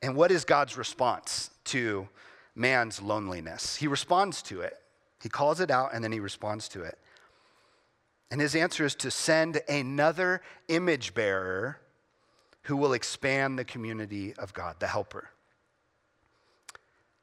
And 0.00 0.14
what 0.14 0.30
is 0.30 0.44
God's 0.44 0.78
response 0.78 1.50
to 1.64 2.08
man's 2.54 3.02
loneliness? 3.02 3.74
He 3.74 3.88
responds 3.88 4.42
to 4.42 4.60
it. 4.60 4.78
He 5.20 5.28
calls 5.28 5.58
it 5.58 5.72
out 5.72 5.92
and 5.92 6.04
then 6.04 6.12
he 6.12 6.20
responds 6.20 6.68
to 6.68 6.82
it. 6.82 6.98
And 8.30 8.40
his 8.40 8.54
answer 8.54 8.84
is 8.84 8.94
to 8.96 9.10
send 9.10 9.60
another 9.68 10.40
image 10.68 11.14
bearer 11.14 11.80
who 12.68 12.76
will 12.76 12.92
expand 12.92 13.58
the 13.58 13.64
community 13.64 14.34
of 14.36 14.52
God, 14.52 14.76
the 14.78 14.86
helper. 14.86 15.30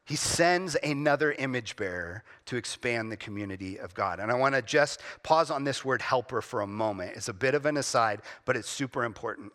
He 0.03 0.15
sends 0.15 0.75
another 0.83 1.33
image 1.33 1.75
bearer 1.75 2.23
to 2.45 2.57
expand 2.57 3.11
the 3.11 3.17
community 3.17 3.79
of 3.79 3.93
God. 3.93 4.19
And 4.19 4.31
I 4.31 4.33
want 4.33 4.55
to 4.55 4.63
just 4.63 5.01
pause 5.21 5.51
on 5.51 5.63
this 5.63 5.85
word 5.85 6.01
helper 6.01 6.41
for 6.41 6.61
a 6.61 6.67
moment. 6.67 7.11
It's 7.15 7.29
a 7.29 7.33
bit 7.33 7.53
of 7.53 7.67
an 7.67 7.77
aside, 7.77 8.23
but 8.45 8.57
it's 8.57 8.67
super 8.67 9.03
important. 9.03 9.53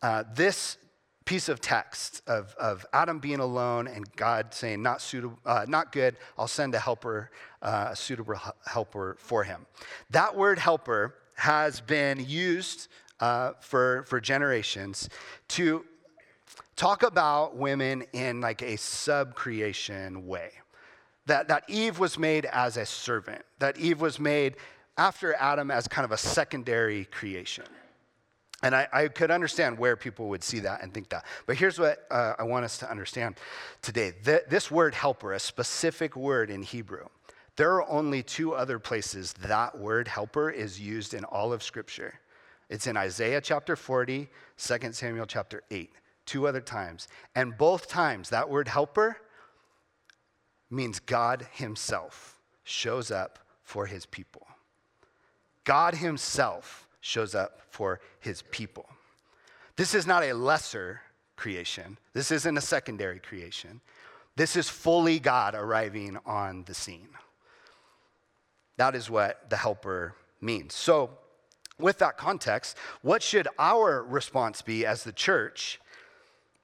Uh, 0.00 0.24
this 0.34 0.78
piece 1.26 1.50
of 1.50 1.60
text 1.60 2.22
of, 2.26 2.54
of 2.58 2.86
Adam 2.94 3.18
being 3.18 3.40
alone 3.40 3.86
and 3.86 4.10
God 4.16 4.54
saying, 4.54 4.82
not, 4.82 5.02
suitable, 5.02 5.38
uh, 5.44 5.66
not 5.68 5.92
good, 5.92 6.16
I'll 6.38 6.48
send 6.48 6.74
a 6.74 6.78
helper, 6.78 7.30
uh, 7.60 7.88
a 7.90 7.96
suitable 7.96 8.40
helper 8.64 9.18
for 9.18 9.44
him. 9.44 9.66
That 10.08 10.34
word 10.34 10.58
helper 10.58 11.14
has 11.36 11.82
been 11.82 12.24
used 12.26 12.88
uh, 13.24 13.54
for, 13.58 14.04
for 14.06 14.20
generations 14.20 15.08
to 15.48 15.82
talk 16.76 17.02
about 17.02 17.56
women 17.56 18.04
in 18.12 18.42
like 18.42 18.60
a 18.60 18.76
sub-creation 18.76 20.26
way. 20.26 20.50
That, 21.24 21.48
that 21.48 21.64
Eve 21.66 21.98
was 21.98 22.18
made 22.18 22.44
as 22.44 22.76
a 22.76 22.84
servant, 22.84 23.42
that 23.60 23.78
Eve 23.78 23.98
was 23.98 24.20
made 24.20 24.56
after 24.98 25.32
Adam 25.36 25.70
as 25.70 25.88
kind 25.88 26.04
of 26.04 26.12
a 26.12 26.18
secondary 26.18 27.06
creation. 27.06 27.64
And 28.62 28.74
I, 28.74 28.88
I, 28.92 29.08
could 29.08 29.30
understand 29.30 29.78
where 29.78 29.96
people 29.96 30.28
would 30.28 30.44
see 30.44 30.60
that 30.60 30.82
and 30.82 30.92
think 30.92 31.08
that. 31.08 31.24
But 31.46 31.56
here's 31.56 31.78
what 31.78 32.06
uh, 32.10 32.34
I 32.38 32.42
want 32.42 32.66
us 32.66 32.76
to 32.78 32.90
understand 32.90 33.36
today 33.80 34.12
Th- 34.22 34.42
this 34.50 34.70
word 34.70 34.94
helper, 34.94 35.32
a 35.32 35.40
specific 35.40 36.14
word 36.14 36.50
in 36.50 36.62
Hebrew, 36.62 37.06
there 37.56 37.72
are 37.72 37.88
only 37.88 38.22
two 38.22 38.54
other 38.54 38.78
places 38.78 39.32
that 39.40 39.78
word 39.78 40.08
helper 40.08 40.50
is 40.50 40.78
used 40.78 41.14
in 41.14 41.24
all 41.24 41.54
of 41.54 41.62
Scripture. 41.62 42.20
It's 42.68 42.86
in 42.86 42.96
Isaiah 42.96 43.40
chapter 43.40 43.76
40, 43.76 44.28
2 44.56 44.92
Samuel 44.92 45.26
chapter 45.26 45.62
8, 45.70 45.92
two 46.26 46.46
other 46.46 46.60
times. 46.60 47.08
And 47.34 47.56
both 47.56 47.88
times, 47.88 48.30
that 48.30 48.48
word 48.48 48.68
helper 48.68 49.18
means 50.70 50.98
God 50.98 51.46
Himself 51.52 52.38
shows 52.64 53.10
up 53.10 53.38
for 53.62 53.86
His 53.86 54.06
people. 54.06 54.46
God 55.64 55.94
Himself 55.96 56.88
shows 57.00 57.34
up 57.34 57.60
for 57.68 58.00
His 58.20 58.42
people. 58.50 58.86
This 59.76 59.94
is 59.94 60.06
not 60.06 60.22
a 60.22 60.32
lesser 60.32 61.00
creation, 61.36 61.98
this 62.12 62.30
isn't 62.30 62.56
a 62.56 62.62
secondary 62.62 63.18
creation. 63.18 63.80
This 64.36 64.56
is 64.56 64.68
fully 64.68 65.20
God 65.20 65.54
arriving 65.54 66.18
on 66.26 66.64
the 66.64 66.74
scene. 66.74 67.10
That 68.76 68.96
is 68.96 69.08
what 69.08 69.48
the 69.48 69.56
helper 69.56 70.16
means. 70.40 70.74
So, 70.74 71.10
with 71.78 71.98
that 71.98 72.16
context, 72.16 72.76
what 73.02 73.22
should 73.22 73.48
our 73.58 74.02
response 74.02 74.62
be 74.62 74.86
as 74.86 75.04
the 75.04 75.12
church 75.12 75.80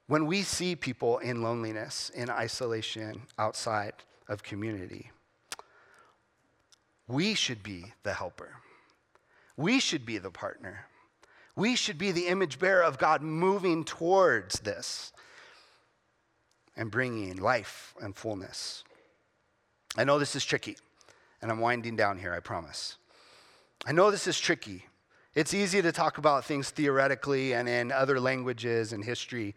when 0.07 0.25
we 0.25 0.41
see 0.41 0.75
people 0.75 1.17
in 1.19 1.41
loneliness, 1.41 2.09
in 2.13 2.29
isolation, 2.29 3.23
outside 3.37 3.93
of 4.27 4.43
community? 4.43 5.11
We 7.07 7.33
should 7.33 7.61
be 7.61 7.93
the 8.03 8.13
helper. 8.13 8.55
We 9.57 9.79
should 9.79 10.05
be 10.05 10.17
the 10.17 10.31
partner. 10.31 10.85
We 11.55 11.75
should 11.75 11.97
be 11.97 12.11
the 12.11 12.27
image 12.27 12.57
bearer 12.57 12.83
of 12.83 12.97
God 12.97 13.21
moving 13.21 13.83
towards 13.83 14.61
this 14.61 15.11
and 16.77 16.89
bringing 16.89 17.37
life 17.37 17.93
and 18.01 18.15
fullness. 18.15 18.85
I 19.97 20.05
know 20.05 20.17
this 20.17 20.37
is 20.37 20.45
tricky, 20.45 20.77
and 21.41 21.51
I'm 21.51 21.59
winding 21.59 21.97
down 21.97 22.17
here, 22.17 22.33
I 22.33 22.39
promise. 22.39 22.95
I 23.85 23.91
know 23.91 24.09
this 24.09 24.25
is 24.27 24.39
tricky. 24.39 24.85
It's 25.33 25.53
easy 25.53 25.81
to 25.81 25.93
talk 25.93 26.17
about 26.17 26.43
things 26.43 26.71
theoretically 26.71 27.53
and 27.53 27.69
in 27.69 27.89
other 27.89 28.19
languages 28.19 28.91
and 28.91 29.01
history. 29.03 29.55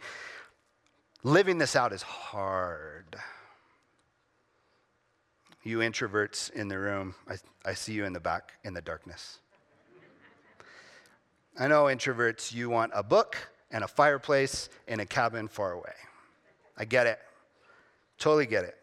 Living 1.25 1.59
this 1.59 1.75
out 1.75 1.93
is 1.93 2.03
hard. 2.03 3.17
You 5.65 5.79
introverts 5.79 6.53
in 6.53 6.69
the 6.69 6.79
room, 6.79 7.17
I, 7.29 7.39
I 7.65 7.75
see 7.75 7.93
you 7.93 8.05
in 8.05 8.13
the 8.13 8.21
back 8.21 8.53
in 8.63 8.73
the 8.73 8.83
darkness. 8.83 9.41
I 11.59 11.67
know 11.67 11.85
introverts, 11.85 12.55
you 12.55 12.71
want 12.71 12.93
a 12.95 13.03
book 13.03 13.37
and 13.73 13.83
a 13.83 13.89
fireplace 13.89 14.69
in 14.87 15.01
a 15.01 15.07
cabin 15.07 15.49
far 15.49 15.73
away. 15.73 15.95
I 16.77 16.85
get 16.85 17.09
it. 17.09 17.19
Totally 18.19 18.47
get 18.47 18.65
it. 18.65 18.77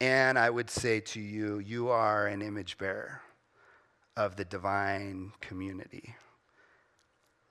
And 0.00 0.38
I 0.38 0.50
would 0.50 0.70
say 0.70 1.00
to 1.00 1.20
you, 1.20 1.58
you 1.58 1.88
are 1.88 2.28
an 2.28 2.42
image 2.42 2.78
bearer 2.78 3.22
of 4.16 4.36
the 4.36 4.44
divine 4.44 5.32
community. 5.40 6.14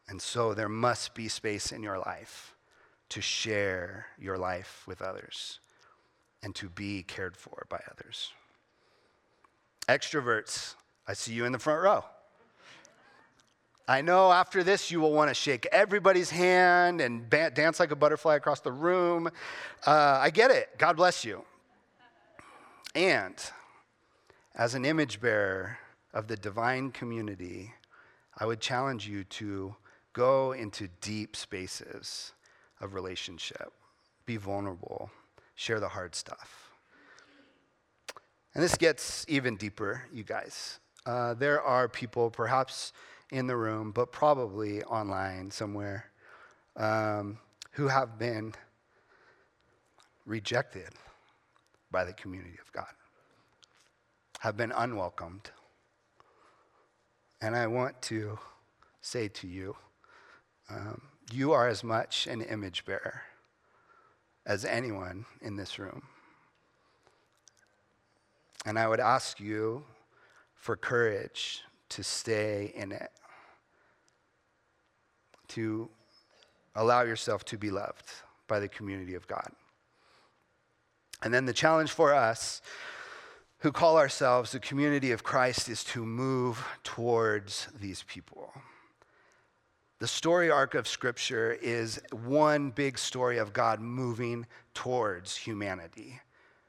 And 0.08 0.22
so 0.22 0.54
there 0.54 0.70
must 0.70 1.14
be 1.14 1.28
space 1.28 1.72
in 1.72 1.84
your 1.84 2.00
life 2.00 2.56
to 3.10 3.22
share 3.22 4.08
your 4.20 4.38
life 4.38 4.84
with 4.88 5.02
others 5.02 5.60
and 6.42 6.56
to 6.56 6.70
be 6.70 7.04
cared 7.04 7.36
for 7.36 7.66
by 7.70 7.82
others. 7.92 8.32
Extroverts, 9.88 10.76
I 11.08 11.14
see 11.14 11.34
you 11.34 11.46
in 11.46 11.52
the 11.52 11.60
front 11.60 11.82
row. 11.82 12.06
I 13.88 14.02
know 14.02 14.32
after 14.32 14.64
this 14.64 14.92
you 14.92 15.02
will 15.02 15.14
want 15.14 15.30
to 15.30 15.34
shake 15.34 15.68
everybody's 15.72 16.30
hand 16.30 17.02
and 17.02 17.28
dance 17.28 17.80
like 17.80 17.90
a 17.90 17.96
butterfly 17.96 18.36
across 18.36 18.60
the 18.60 18.72
room. 18.72 19.30
Uh, 19.86 20.20
I 20.22 20.30
get 20.30 20.52
it. 20.52 20.70
God 20.78 20.96
bless 20.96 21.26
you. 21.26 21.44
And 22.94 23.36
as 24.54 24.76
an 24.76 24.86
image 24.86 25.20
bearer 25.20 25.80
of 26.14 26.28
the 26.28 26.36
divine 26.36 26.92
community, 26.92 27.74
I 28.38 28.46
would 28.46 28.60
challenge 28.60 29.08
you 29.08 29.24
to 29.26 29.76
go 30.14 30.54
into 30.54 30.88
deep 31.02 31.36
spaces 31.36 32.34
of 32.82 32.94
relationship, 32.94 33.72
be 34.26 34.38
vulnerable, 34.38 35.12
share 35.56 35.80
the 35.80 35.90
hard 35.90 36.16
stuff. 36.16 36.72
And 38.54 38.64
this 38.64 38.76
gets 38.76 39.26
even 39.28 39.56
deeper, 39.56 40.04
you 40.12 40.24
guys. 40.24 40.80
Uh, 41.06 41.34
there 41.34 41.62
are 41.62 41.88
people, 41.88 42.30
perhaps 42.30 42.94
in 43.32 43.48
the 43.48 43.56
room, 43.56 43.92
but 43.92 44.12
probably 44.12 44.84
online 44.84 45.52
somewhere, 45.52 46.06
um, 46.76 47.38
who 47.72 47.88
have 47.88 48.18
been 48.18 48.54
rejected 50.26 50.90
by 51.92 52.04
the 52.04 52.14
community 52.14 52.58
of 52.62 52.72
God, 52.72 52.94
have 54.40 54.58
been 54.58 54.72
unwelcomed. 54.72 55.52
And 57.42 57.56
I 57.56 57.68
want 57.68 58.02
to 58.04 58.38
say 59.02 59.28
to 59.30 59.48
you, 59.48 59.76
um, 60.70 61.02
you 61.32 61.54
are 61.54 61.68
as 61.68 61.84
much 61.84 62.28
an 62.28 62.42
image 62.42 62.86
bearer 62.86 63.22
as 64.46 64.66
anyone 64.66 65.26
in 65.42 65.56
this 65.56 65.80
room. 65.80 66.04
And 68.66 68.78
I 68.78 68.88
would 68.88 69.00
ask 69.00 69.40
you 69.40 69.84
for 70.56 70.76
courage 70.76 71.62
to 71.90 72.04
stay 72.04 72.74
in 72.76 72.92
it, 72.92 73.12
to 75.50 75.90
allow 76.76 77.04
yourself 77.04 77.46
to 77.46 77.58
be 77.58 77.72
loved 77.72 78.06
by 78.48 78.60
the 78.60 78.68
community 78.68 79.16
of 79.16 79.28
God. 79.28 79.50
And 81.22 81.34
then 81.34 81.46
the 81.46 81.54
challenge 81.54 81.92
for 81.92 82.14
us 82.14 82.62
who 83.60 83.72
call 83.72 83.98
ourselves 83.98 84.52
the 84.52 84.60
community 84.60 85.12
of 85.12 85.24
Christ 85.24 85.68
is 85.70 85.84
to 85.86 86.06
move 86.06 86.66
towards 86.84 87.68
these 87.80 88.04
people. 88.04 88.54
The 90.00 90.08
story 90.08 90.50
arc 90.50 90.76
of 90.76 90.88
Scripture 90.88 91.58
is 91.62 92.00
one 92.12 92.70
big 92.70 92.98
story 92.98 93.38
of 93.38 93.52
God 93.52 93.82
moving 93.82 94.46
towards 94.74 95.36
humanity, 95.36 96.22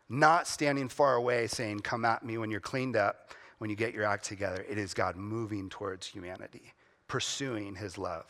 not 0.08 0.48
standing 0.48 0.88
far 0.88 1.14
away 1.14 1.46
saying, 1.46 1.80
Come 1.80 2.04
at 2.04 2.24
me 2.24 2.38
when 2.38 2.50
you're 2.50 2.58
cleaned 2.58 2.96
up, 2.96 3.30
when 3.58 3.70
you 3.70 3.76
get 3.76 3.94
your 3.94 4.04
act 4.04 4.24
together. 4.24 4.64
It 4.68 4.78
is 4.78 4.92
God 4.92 5.14
moving 5.14 5.68
towards 5.68 6.08
humanity, 6.08 6.72
pursuing 7.06 7.76
his 7.76 7.98
love. 7.98 8.26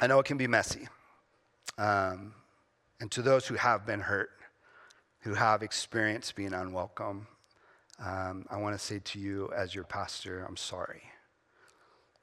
I 0.00 0.06
know 0.06 0.20
it 0.20 0.26
can 0.26 0.36
be 0.36 0.46
messy. 0.46 0.86
Um, 1.76 2.34
and 3.00 3.10
to 3.10 3.22
those 3.22 3.48
who 3.48 3.56
have 3.56 3.84
been 3.84 4.00
hurt, 4.00 4.30
who 5.20 5.34
have 5.34 5.62
experienced 5.62 6.36
being 6.36 6.52
unwelcome, 6.52 7.26
um, 8.04 8.46
I 8.50 8.56
want 8.56 8.78
to 8.78 8.84
say 8.84 9.00
to 9.00 9.18
you, 9.18 9.50
as 9.56 9.74
your 9.74 9.84
pastor, 9.84 10.44
I'm 10.48 10.56
sorry. 10.56 11.02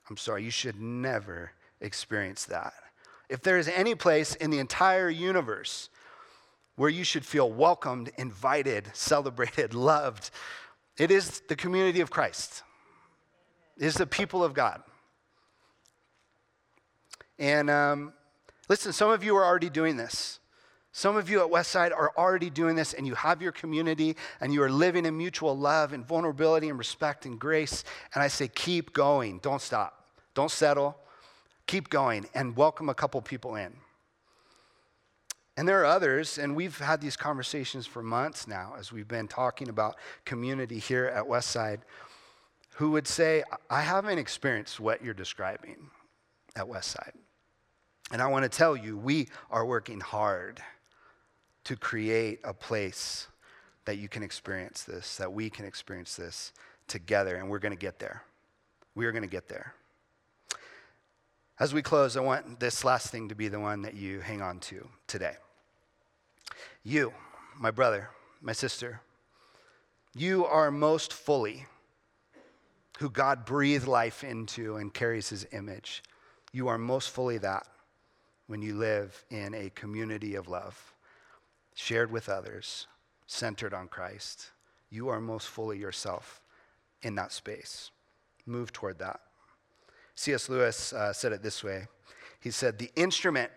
I'm 0.09 0.17
sorry. 0.17 0.43
You 0.43 0.51
should 0.51 0.79
never 0.79 1.51
experience 1.81 2.45
that. 2.45 2.73
If 3.29 3.41
there 3.41 3.57
is 3.57 3.67
any 3.67 3.95
place 3.95 4.35
in 4.35 4.51
the 4.51 4.59
entire 4.59 5.09
universe 5.09 5.89
where 6.75 6.89
you 6.89 7.03
should 7.03 7.25
feel 7.25 7.51
welcomed, 7.51 8.11
invited, 8.17 8.89
celebrated, 8.93 9.73
loved. 9.73 10.29
It 10.97 11.11
is 11.11 11.41
the 11.47 11.55
community 11.55 12.01
of 12.01 12.09
Christ, 12.09 12.63
it 13.77 13.85
is 13.85 13.95
the 13.95 14.07
people 14.07 14.43
of 14.43 14.53
God. 14.53 14.81
And 17.37 17.69
um, 17.69 18.13
listen, 18.69 18.93
some 18.93 19.09
of 19.09 19.21
you 19.23 19.35
are 19.35 19.43
already 19.43 19.69
doing 19.69 19.97
this. 19.97 20.39
Some 20.97 21.17
of 21.17 21.29
you 21.29 21.41
at 21.41 21.51
Westside 21.51 21.91
are 21.91 22.13
already 22.17 22.49
doing 22.49 22.77
this, 22.77 22.93
and 22.93 23.05
you 23.05 23.15
have 23.15 23.41
your 23.41 23.51
community, 23.51 24.15
and 24.39 24.53
you 24.53 24.63
are 24.63 24.69
living 24.69 25.05
in 25.05 25.17
mutual 25.17 25.53
love 25.53 25.91
and 25.91 26.07
vulnerability 26.07 26.69
and 26.69 26.77
respect 26.79 27.25
and 27.25 27.37
grace. 27.37 27.83
And 28.13 28.23
I 28.23 28.29
say, 28.29 28.47
keep 28.47 28.93
going. 28.93 29.39
Don't 29.39 29.61
stop. 29.61 30.05
Don't 30.35 30.49
settle. 30.49 30.97
Keep 31.67 31.89
going 31.89 32.27
and 32.33 32.55
welcome 32.55 32.87
a 32.87 32.93
couple 32.93 33.21
people 33.21 33.57
in. 33.57 33.73
And 35.57 35.67
there 35.67 35.81
are 35.81 35.85
others, 35.85 36.37
and 36.37 36.55
we've 36.55 36.77
had 36.77 37.01
these 37.01 37.17
conversations 37.17 37.85
for 37.85 38.01
months 38.01 38.47
now 38.47 38.75
as 38.79 38.93
we've 38.93 39.05
been 39.05 39.27
talking 39.27 39.67
about 39.67 39.97
community 40.23 40.79
here 40.79 41.07
at 41.07 41.25
Westside, 41.25 41.81
who 42.75 42.91
would 42.91 43.05
say, 43.05 43.43
I 43.69 43.81
haven't 43.81 44.17
experienced 44.17 44.79
what 44.79 45.03
you're 45.03 45.13
describing 45.13 45.89
at 46.55 46.67
Westside. 46.67 47.11
And 48.13 48.21
I 48.21 48.27
want 48.27 48.43
to 48.43 48.49
tell 48.49 48.77
you, 48.77 48.95
we 48.97 49.27
are 49.51 49.65
working 49.65 49.99
hard 49.99 50.61
to 51.65 51.75
create 51.75 52.39
a 52.43 52.53
place 52.53 53.27
that 53.85 53.97
you 53.97 54.07
can 54.07 54.23
experience 54.23 54.83
this, 54.83 55.17
that 55.17 55.31
we 55.31 55.49
can 55.49 55.65
experience 55.65 56.15
this 56.15 56.53
together, 56.87 57.35
and 57.35 57.49
we're 57.49 57.59
going 57.59 57.73
to 57.73 57.79
get 57.79 57.99
there. 57.99 58.23
We 58.95 59.05
are 59.05 59.11
going 59.11 59.23
to 59.23 59.29
get 59.29 59.47
there. 59.49 59.73
As 61.59 61.73
we 61.73 61.81
close, 61.81 62.17
I 62.17 62.21
want 62.21 62.59
this 62.59 62.83
last 62.83 63.09
thing 63.09 63.29
to 63.29 63.35
be 63.35 63.47
the 63.47 63.59
one 63.59 63.81
that 63.83 63.93
you 63.93 64.19
hang 64.19 64.41
on 64.41 64.59
to 64.61 64.87
today. 65.07 65.35
You, 66.83 67.13
my 67.59 67.71
brother, 67.71 68.09
my 68.41 68.53
sister, 68.53 69.01
you 70.13 70.45
are 70.45 70.71
most 70.71 71.13
fully 71.13 71.65
who 72.99 73.09
God 73.09 73.45
breathed 73.45 73.87
life 73.87 74.23
into 74.23 74.77
and 74.77 74.93
carries 74.93 75.29
his 75.29 75.45
image. 75.51 76.03
You 76.53 76.67
are 76.67 76.77
most 76.77 77.09
fully 77.09 77.37
that 77.39 77.67
when 78.47 78.61
you 78.61 78.75
live 78.75 79.25
in 79.29 79.53
a 79.53 79.69
community 79.71 80.35
of 80.35 80.47
love, 80.47 80.93
shared 81.75 82.11
with 82.11 82.27
others, 82.27 82.87
centered 83.27 83.73
on 83.73 83.87
Christ. 83.87 84.51
You 84.89 85.09
are 85.09 85.21
most 85.21 85.47
fully 85.47 85.77
yourself 85.77 86.41
in 87.03 87.15
that 87.15 87.31
space. 87.31 87.91
Move 88.47 88.73
toward 88.73 88.97
that. 88.99 89.19
C.S. 90.15 90.49
Lewis 90.49 90.93
uh, 90.93 91.13
said 91.13 91.33
it 91.33 91.43
this 91.43 91.63
way 91.63 91.87
He 92.39 92.49
said, 92.49 92.79
The 92.79 92.91
instrument 92.95 93.51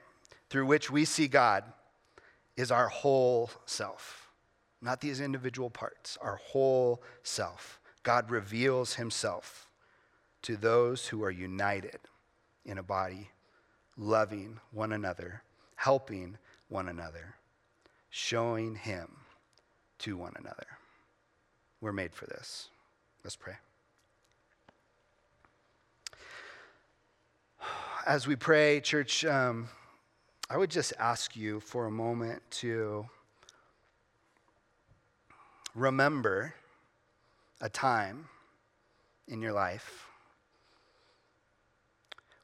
through 0.50 0.66
which 0.66 0.90
we 0.90 1.04
see 1.04 1.28
God 1.28 1.64
is 2.57 2.70
our 2.70 2.88
whole 2.88 3.50
self, 3.66 4.28
not 4.83 5.00
these 5.00 5.20
individual 5.20 5.70
parts, 5.70 6.18
our 6.20 6.37
whole 6.37 7.02
self. 7.22 7.81
God 8.02 8.31
reveals 8.31 8.94
himself 8.94 9.70
to 10.42 10.57
those 10.57 11.07
who 11.09 11.22
are 11.22 11.31
united 11.31 12.00
in 12.64 12.78
a 12.78 12.83
body, 12.83 13.31
loving 13.96 14.59
one 14.72 14.92
another, 14.92 15.42
helping 15.76 16.38
one 16.68 16.88
another, 16.88 17.35
showing 18.10 18.74
him 18.74 19.08
to 19.98 20.16
one 20.16 20.32
another. 20.38 20.66
We're 21.80 21.92
made 21.92 22.14
for 22.14 22.26
this. 22.26 22.68
Let's 23.24 23.36
pray. 23.36 23.54
As 28.06 28.26
we 28.26 28.36
pray, 28.36 28.80
church, 28.80 29.24
um, 29.24 29.68
I 30.50 30.56
would 30.56 30.70
just 30.70 30.92
ask 30.98 31.36
you 31.36 31.60
for 31.60 31.86
a 31.86 31.90
moment 31.90 32.42
to 32.52 33.06
remember 35.74 36.54
a 37.60 37.68
time 37.68 38.28
in 39.26 39.42
your 39.42 39.52
life 39.52 40.06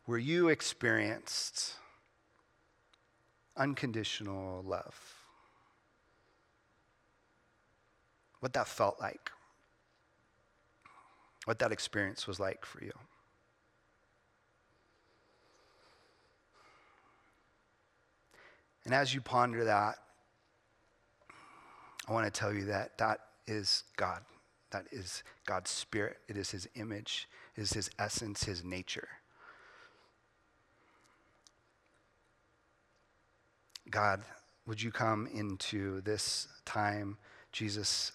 where 0.05 0.19
you 0.19 0.49
experienced 0.49 1.75
unconditional 3.57 4.63
love 4.67 5.14
What 8.45 8.53
that 8.53 8.69
felt 8.69 9.01
like, 9.01 9.31
what 11.47 11.59
that 11.61 11.73
experience 11.73 12.27
was 12.27 12.39
like 12.39 12.67
for 12.67 12.85
you. 12.85 12.93
And 18.85 18.93
as 18.93 19.15
you 19.15 19.23
ponder 19.23 19.65
that, 19.65 19.97
I 22.07 22.13
want 22.13 22.27
to 22.27 22.31
tell 22.31 22.53
you 22.53 22.67
that 22.67 22.99
that 22.99 23.21
is 23.47 23.85
God. 23.97 24.21
That 24.73 24.89
is 24.93 25.23
God's 25.47 25.71
spirit. 25.71 26.19
It 26.29 26.37
is 26.37 26.51
his 26.51 26.69
image, 26.75 27.27
it 27.57 27.63
is 27.63 27.73
his 27.73 27.89
essence, 27.99 28.45
his 28.45 28.63
nature. 28.63 29.09
God, 33.89 34.21
would 34.67 34.83
you 34.83 34.91
come 34.91 35.29
into 35.33 36.03
this 36.03 36.47
time, 36.67 37.17
Jesus, 37.51 38.13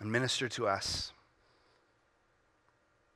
and 0.00 0.10
minister 0.10 0.48
to 0.50 0.66
us? 0.66 1.12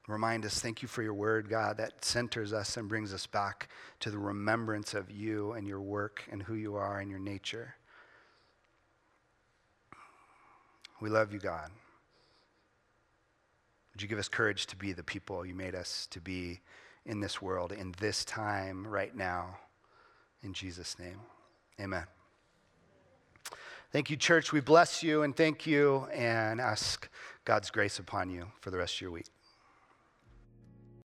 Remind 0.08 0.46
us, 0.46 0.58
thank 0.58 0.80
you 0.80 0.88
for 0.88 1.02
your 1.02 1.12
word, 1.12 1.50
God, 1.50 1.76
that 1.76 2.02
centers 2.02 2.54
us 2.54 2.78
and 2.78 2.88
brings 2.88 3.12
us 3.12 3.26
back 3.26 3.68
to 4.00 4.10
the 4.10 4.18
remembrance 4.18 4.94
of 4.94 5.10
you 5.10 5.52
and 5.52 5.66
your 5.66 5.82
work 5.82 6.24
and 6.32 6.42
who 6.42 6.54
you 6.54 6.76
are 6.76 6.98
and 6.98 7.10
your 7.10 7.20
nature. 7.20 7.74
We 11.00 11.10
love 11.10 11.32
you, 11.32 11.38
God. 11.38 11.70
Would 13.92 14.02
you 14.02 14.08
give 14.08 14.18
us 14.18 14.28
courage 14.28 14.66
to 14.68 14.76
be 14.76 14.92
the 14.92 15.02
people 15.02 15.44
you 15.44 15.54
made 15.54 15.74
us 15.74 16.06
to 16.12 16.20
be 16.20 16.60
in 17.04 17.20
this 17.20 17.42
world, 17.42 17.72
in 17.72 17.94
this 17.98 18.24
time, 18.24 18.86
right 18.86 19.14
now? 19.14 19.58
In 20.42 20.54
Jesus' 20.54 20.98
name, 20.98 21.20
amen. 21.78 22.17
Thank 23.90 24.10
you, 24.10 24.16
church. 24.18 24.52
We 24.52 24.60
bless 24.60 25.02
you 25.02 25.22
and 25.22 25.34
thank 25.34 25.66
you 25.66 26.06
and 26.12 26.60
ask 26.60 27.08
God's 27.46 27.70
grace 27.70 27.98
upon 27.98 28.28
you 28.28 28.48
for 28.60 28.70
the 28.70 28.76
rest 28.76 28.96
of 28.96 29.00
your 29.00 29.10
week. 29.10 29.30